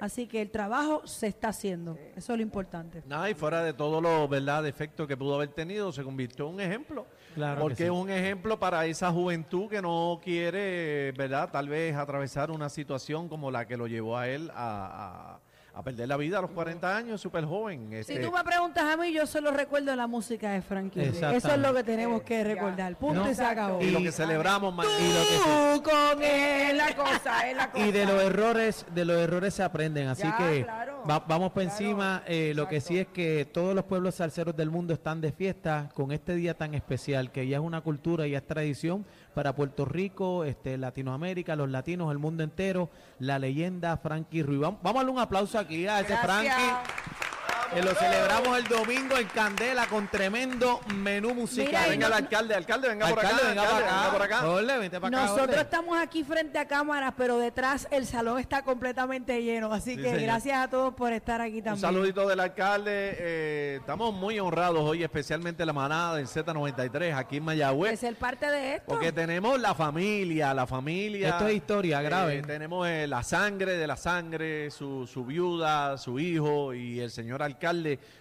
Así 0.00 0.26
que 0.26 0.40
el 0.40 0.50
trabajo 0.50 1.06
se 1.06 1.26
está 1.26 1.48
haciendo, 1.48 1.98
eso 2.16 2.32
es 2.32 2.38
lo 2.38 2.42
importante. 2.42 3.02
Nada, 3.06 3.28
y 3.28 3.34
fuera 3.34 3.62
de 3.62 3.74
todos 3.74 4.02
los 4.02 4.30
¿verdad? 4.30 4.62
defectos 4.62 5.06
que 5.06 5.14
pudo 5.14 5.34
haber 5.34 5.48
tenido, 5.50 5.92
se 5.92 6.02
convirtió 6.02 6.48
en 6.48 6.54
un 6.54 6.60
ejemplo. 6.62 7.06
Claro 7.34 7.60
Porque 7.60 7.76
sí. 7.76 7.84
es 7.84 7.90
un 7.90 8.10
ejemplo 8.10 8.58
para 8.58 8.86
esa 8.86 9.10
juventud 9.12 9.68
que 9.68 9.80
no 9.80 10.20
quiere, 10.22 11.12
¿verdad? 11.12 11.48
Tal 11.50 11.68
vez 11.68 11.94
atravesar 11.96 12.50
una 12.50 12.68
situación 12.68 13.28
como 13.28 13.50
la 13.50 13.66
que 13.66 13.76
lo 13.76 13.86
llevó 13.86 14.16
a 14.18 14.28
él 14.28 14.50
a, 14.54 15.36
a- 15.36 15.40
a 15.72 15.84
perder 15.84 16.08
la 16.08 16.16
vida 16.16 16.38
a 16.38 16.42
los 16.42 16.50
40 16.50 16.96
años, 16.96 17.20
súper 17.20 17.44
joven. 17.44 17.90
Si 17.90 17.96
este, 18.14 18.18
tú 18.18 18.32
me 18.32 18.42
preguntas 18.42 18.82
a 18.82 18.96
mí, 18.96 19.12
yo 19.12 19.24
solo 19.24 19.52
recuerdo 19.52 19.94
la 19.94 20.08
música 20.08 20.50
de 20.50 20.62
Frankie. 20.62 21.00
Eso 21.00 21.30
es 21.30 21.58
lo 21.58 21.72
que 21.72 21.84
tenemos 21.84 22.22
que 22.22 22.42
recordar. 22.42 22.96
Punto 22.96 23.22
No. 23.24 23.30
y 23.30 23.34
se 23.36 23.44
acabó. 23.44 23.80
y 23.80 23.90
lo 23.92 24.00
que 24.02 24.10
celebramos, 24.10 24.74
ma- 24.74 24.84
y 24.84 25.12
lo 25.12 25.20
que 25.20 25.36
Tú 25.76 25.82
con 25.84 26.22
Es 26.24 26.70
él. 26.70 26.76
la 26.76 26.96
cosa, 26.96 27.48
es 27.48 27.56
la 27.56 27.70
cosa. 27.70 27.86
Y 27.86 27.92
de 27.92 28.04
los 28.04 28.20
errores, 28.20 28.84
de 28.92 29.04
los 29.04 29.16
errores 29.16 29.54
se 29.54 29.62
aprenden, 29.62 30.08
así 30.08 30.24
Ya, 30.24 30.36
que 30.38 30.64
claro, 30.64 30.89
va- 31.08 31.20
vamos 31.26 31.52
por 31.52 31.62
claro, 31.62 31.70
encima. 31.78 32.22
Eh, 32.26 32.52
lo 32.54 32.66
que 32.68 32.80
sí 32.80 32.98
es 32.98 33.06
que 33.08 33.44
todos 33.44 33.74
los 33.74 33.84
pueblos 33.84 34.14
salseros 34.16 34.56
del 34.56 34.70
mundo 34.70 34.92
están 34.94 35.20
de 35.20 35.32
fiesta 35.32 35.88
con 35.94 36.12
este 36.12 36.34
día 36.34 36.54
tan 36.54 36.74
especial, 36.74 37.30
que 37.32 37.46
ya 37.46 37.58
es 37.58 37.62
una 37.62 37.80
cultura 37.80 38.26
y 38.26 38.34
es 38.34 38.46
tradición 38.46 39.04
para 39.34 39.54
Puerto 39.54 39.84
Rico, 39.84 40.44
este, 40.44 40.76
Latinoamérica, 40.78 41.56
los 41.56 41.68
latinos, 41.70 42.10
el 42.12 42.18
mundo 42.18 42.42
entero, 42.42 42.90
la 43.18 43.38
leyenda 43.38 43.96
Frankie 43.98 44.42
Ruiz. 44.42 44.60
Vamos, 44.60 44.80
vamos 44.82 44.96
a 44.96 45.04
darle 45.04 45.12
un 45.12 45.18
aplauso 45.20 45.58
aquí 45.58 45.86
a 45.86 46.00
ese 46.00 46.08
Gracias. 46.12 46.54
Frankie. 46.54 47.29
Que 47.72 47.82
lo 47.82 47.94
celebramos 47.94 48.58
el 48.58 48.64
domingo 48.64 49.16
en 49.16 49.28
Candela 49.28 49.86
con 49.86 50.08
tremendo 50.08 50.80
menú 50.96 51.34
musical. 51.34 51.66
Mira, 51.68 51.88
Venga 51.88 52.06
el 52.06 52.10
no- 52.10 52.16
alcalde, 52.16 52.54
alcalde, 52.56 52.88
venga 52.88 53.06
por 53.08 53.18
acá. 53.20 53.28
Alcalde, 53.28 53.48
venga 53.48 53.62
alcalde, 53.62 53.84
venga 53.84 54.10
por 54.12 54.22
acá. 54.22 54.48
Ole, 54.48 54.78
vente 54.78 55.00
para 55.00 55.16
acá. 55.18 55.26
Nosotros 55.32 55.56
estamos 55.60 55.98
aquí 55.98 56.24
frente 56.24 56.58
a 56.58 56.66
cámaras, 56.66 57.14
pero 57.16 57.38
detrás 57.38 57.86
el 57.92 58.06
salón 58.06 58.40
está 58.40 58.62
completamente 58.62 59.40
lleno. 59.42 59.72
Así 59.72 59.90
Sí, 59.90 59.96
que 59.98 60.02
señor. 60.10 60.20
gracias 60.22 60.58
a 60.58 60.68
todos 60.68 60.94
por 60.94 61.12
estar 61.12 61.40
aquí 61.40 61.58
Un 61.58 61.64
también. 61.64 61.80
saludito 61.80 62.26
del 62.28 62.40
alcalde. 62.40 62.90
eh, 63.18 63.76
estamos 63.80 64.12
muy 64.14 64.40
honrados 64.40 64.80
hoy, 64.80 65.04
especialmente 65.04 65.64
la 65.64 65.72
manada 65.72 66.16
del 66.16 66.26
Z93 66.26 67.14
aquí 67.14 67.36
en 67.36 67.42
De 67.42 67.46
Mayagüez. 67.46 68.00
ser 68.00 68.16
parte 68.16 68.46
de 68.50 68.74
esto. 68.76 68.86
Porque 68.88 69.12
tenemos 69.12 69.60
la 69.60 69.74
familia, 69.76 70.52
la 70.54 70.66
familia. 70.66 71.28
Esto 71.30 71.46
es 71.46 71.54
historia, 71.54 72.00
Eh, 72.00 72.04
grave. 72.04 72.42
tenemos 72.42 72.88
eh, 72.88 73.06
la 73.06 73.22
sangre 73.22 73.76
de 73.76 73.86
la 73.86 73.96
sangre, 73.96 74.70
su, 74.72 75.06
su 75.06 75.24
viuda, 75.24 75.96
su 75.98 76.18
hijo 76.18 76.74
y 76.74 76.98
el 76.98 77.10
señor 77.12 77.42
alcalde. 77.42 77.59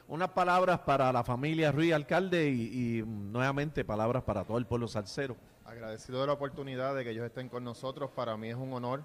Unas 0.08 0.30
palabras 0.30 0.80
para 0.80 1.13
la 1.13 1.23
familia 1.23 1.71
Ruiz 1.71 1.93
Alcalde 1.93 2.49
y, 2.49 3.02
mm, 3.02 3.32
nuevamente 3.32 3.86
palabras 3.86 4.23
para 4.23 4.43
todo 4.43 4.58
el 4.58 4.65
pueblo 4.65 4.88
salsero. 4.88 5.38
Agradecido 5.65 6.21
de 6.21 6.28
la 6.28 6.34
oportunidad 6.34 6.95
de 6.95 7.04
que 7.04 7.12
ellos 7.12 7.25
estén 7.25 7.47
con 7.47 7.63
nosotros, 7.63 8.10
para 8.12 8.36
mí 8.36 8.49
es 8.49 8.56
un 8.56 8.73
honor. 8.73 9.04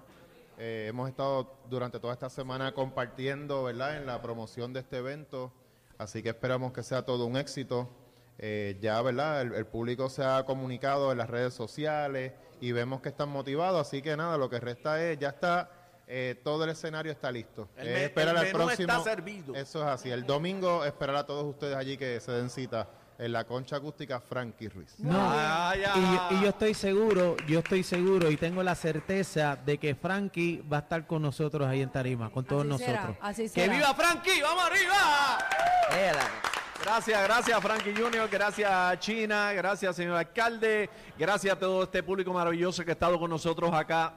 Eh, 0.57 0.87
hemos 0.89 1.07
estado 1.07 1.57
durante 1.69 1.99
toda 1.99 2.13
esta 2.13 2.29
semana 2.29 2.73
compartiendo, 2.73 3.63
¿verdad?, 3.63 3.97
en 3.97 4.05
la 4.05 4.21
promoción 4.21 4.73
de 4.73 4.81
este 4.81 4.97
evento, 4.97 5.53
así 5.97 6.21
que 6.21 6.29
esperamos 6.29 6.73
que 6.73 6.83
sea 6.83 7.05
todo 7.05 7.25
un 7.25 7.37
éxito. 7.37 7.89
Eh, 8.37 8.77
ya, 8.81 9.01
¿verdad?, 9.01 9.41
el 9.41 9.65
público 9.65 10.09
se 10.09 10.23
ha 10.23 10.45
comunicado 10.45 11.11
en 11.11 11.17
las 11.17 11.29
redes 11.29 11.53
sociales 11.53 12.33
y 12.59 12.73
vemos 12.73 13.01
que 13.01 13.09
están 13.09 13.29
motivados, 13.29 13.79
así 13.87 14.01
que 14.01 14.17
nada, 14.17 14.37
lo 14.37 14.49
que 14.49 14.59
resta 14.59 15.01
es, 15.01 15.17
ya 15.17 15.29
está, 15.29 15.69
eh, 16.07 16.39
todo 16.43 16.63
el 16.63 16.69
escenario 16.71 17.11
está 17.11 17.31
listo. 17.31 17.69
El 17.77 17.87
esperar 17.87 18.35
el 18.35 18.41
al 18.45 18.51
próximo. 18.51 18.91
está 18.91 19.03
servido. 19.03 19.55
Eso 19.55 19.81
es 19.81 19.87
así. 19.87 20.11
El 20.11 20.25
domingo 20.25 20.83
esperar 20.85 21.15
a 21.15 21.25
todos 21.25 21.45
ustedes 21.45 21.75
allí 21.75 21.97
que 21.97 22.19
se 22.19 22.31
den 22.31 22.49
cita 22.49 22.87
en 23.17 23.31
la 23.31 23.45
concha 23.45 23.77
acústica 23.77 24.19
Frankie 24.19 24.67
Ruiz. 24.67 24.93
No, 24.99 25.17
Ay, 25.31 25.81
y, 25.81 25.83
ay. 25.85 26.27
y 26.31 26.41
yo 26.43 26.49
estoy 26.49 26.73
seguro, 26.73 27.37
yo 27.47 27.59
estoy 27.59 27.81
seguro 27.81 28.29
y 28.29 28.35
tengo 28.35 28.61
la 28.61 28.75
certeza 28.75 29.55
de 29.55 29.77
que 29.77 29.95
Frankie 29.95 30.61
va 30.71 30.77
a 30.77 30.79
estar 30.81 31.07
con 31.07 31.21
nosotros 31.21 31.65
ahí 31.67 31.81
en 31.81 31.89
Tarima, 31.89 32.29
con 32.29 32.43
todos 32.43 32.65
Así 32.65 32.83
será, 32.83 33.01
nosotros. 33.01 33.17
así 33.21 33.49
¡Que 33.49 33.69
viva 33.69 33.93
Frankie! 33.93 34.41
¡Vamos 34.41 34.63
arriba! 34.65 35.37
Gracias, 36.83 37.23
gracias 37.23 37.59
Frankie 37.61 37.93
Junior, 37.95 38.29
gracias 38.29 38.99
China, 38.99 39.53
gracias 39.53 39.95
señor 39.95 40.17
alcalde, 40.17 40.89
gracias 41.17 41.55
a 41.55 41.57
todo 41.59 41.83
este 41.83 42.03
público 42.03 42.31
maravilloso 42.33 42.83
que 42.83 42.91
ha 42.91 42.93
estado 42.93 43.17
con 43.17 43.29
nosotros 43.29 43.73
acá. 43.73 44.13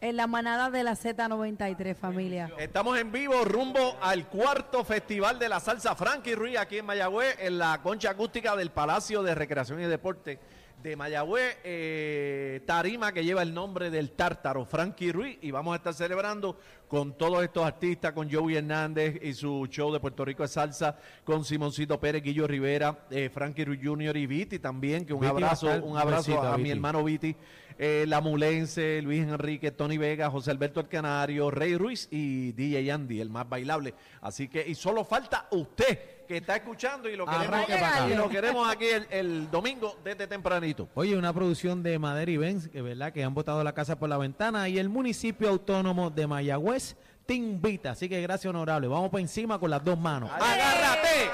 En 0.00 0.16
la 0.16 0.28
manada 0.28 0.70
de 0.70 0.84
la 0.84 0.92
Z93, 0.92 1.96
familia. 1.96 2.50
Estamos 2.58 2.96
en 2.98 3.10
vivo 3.10 3.44
rumbo 3.44 3.96
al 4.00 4.28
cuarto 4.28 4.84
festival 4.84 5.40
de 5.40 5.48
la 5.48 5.58
salsa 5.58 5.96
Frankie 5.96 6.36
Ruiz 6.36 6.56
aquí 6.56 6.78
en 6.78 6.86
Mayagüez, 6.86 7.36
en 7.40 7.58
la 7.58 7.80
concha 7.82 8.10
acústica 8.10 8.54
del 8.54 8.70
Palacio 8.70 9.24
de 9.24 9.34
Recreación 9.34 9.80
y 9.80 9.86
Deporte 9.86 10.38
de 10.82 10.94
Mayagüez, 10.96 11.58
eh, 11.64 12.62
tarima 12.66 13.12
que 13.12 13.24
lleva 13.24 13.42
el 13.42 13.52
nombre 13.52 13.90
del 13.90 14.12
tártaro 14.12 14.64
Frankie 14.64 15.12
Ruiz 15.12 15.38
y 15.42 15.50
vamos 15.50 15.72
a 15.72 15.76
estar 15.76 15.94
celebrando 15.94 16.56
con 16.86 17.18
todos 17.18 17.42
estos 17.42 17.64
artistas, 17.64 18.12
con 18.12 18.30
Joey 18.30 18.56
Hernández 18.56 19.18
y 19.22 19.34
su 19.34 19.66
show 19.68 19.92
de 19.92 20.00
Puerto 20.00 20.24
Rico 20.24 20.42
de 20.42 20.48
salsa, 20.48 20.96
con 21.24 21.44
Simoncito 21.44 21.98
Pérez, 21.98 22.22
Guillo 22.22 22.46
Rivera, 22.46 23.06
eh, 23.10 23.28
Frankie 23.28 23.64
Ruiz 23.64 23.80
Jr. 23.82 24.16
y 24.16 24.26
Viti 24.26 24.58
también, 24.58 25.04
que 25.04 25.12
un 25.12 25.20
Viti 25.20 25.30
abrazo, 25.30 25.66
un 25.82 25.98
abrazo 25.98 26.30
besito 26.30 26.42
a 26.46 26.56
mi 26.56 26.70
hermano 26.70 27.02
Viti, 27.02 27.34
eh, 27.78 28.04
La 28.08 28.20
Mulense, 28.20 29.02
Luis 29.02 29.22
Enrique, 29.22 29.72
Tony 29.72 29.98
Vega, 29.98 30.30
José 30.30 30.50
Alberto 30.50 30.80
El 30.80 30.88
Canario, 30.88 31.50
Rey 31.50 31.76
Ruiz 31.76 32.08
y 32.10 32.52
DJ 32.52 32.90
Andy, 32.92 33.20
el 33.20 33.30
más 33.30 33.48
bailable. 33.48 33.94
Así 34.20 34.48
que, 34.48 34.66
y 34.66 34.74
solo 34.74 35.04
falta 35.04 35.48
usted 35.50 36.17
que 36.28 36.36
está 36.36 36.56
escuchando 36.56 37.08
y 37.08 37.16
lo 37.16 37.26
queremos, 37.26 37.66
y 38.10 38.14
lo 38.14 38.28
queremos 38.28 38.70
aquí 38.70 38.86
el, 38.86 39.06
el 39.10 39.50
domingo 39.50 39.96
desde 40.04 40.26
tempranito. 40.26 40.88
Oye, 40.94 41.16
una 41.16 41.32
producción 41.32 41.82
de 41.82 41.98
Madera 41.98 42.30
y 42.30 42.36
Benz, 42.36 42.68
que 42.68 42.82
verdad 42.82 43.12
que 43.12 43.24
han 43.24 43.32
botado 43.32 43.64
la 43.64 43.72
casa 43.72 43.98
por 43.98 44.10
la 44.10 44.18
ventana 44.18 44.68
y 44.68 44.78
el 44.78 44.90
municipio 44.90 45.48
autónomo 45.48 46.10
de 46.10 46.26
Mayagüez 46.26 46.96
te 47.24 47.34
invita. 47.34 47.92
Así 47.92 48.08
que 48.08 48.20
gracias 48.20 48.50
honorable. 48.50 48.86
Vamos 48.88 49.10
por 49.10 49.20
encima 49.20 49.58
con 49.58 49.70
las 49.70 49.82
dos 49.82 49.98
manos. 49.98 50.30
¡Agárrate! 50.30 51.30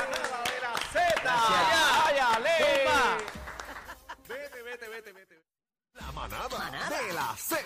¡Váyale! 1.25 2.51
La 5.95 6.13
manada 6.13 6.89
de 6.89 7.13
la 7.13 7.35
Z. 7.37 7.59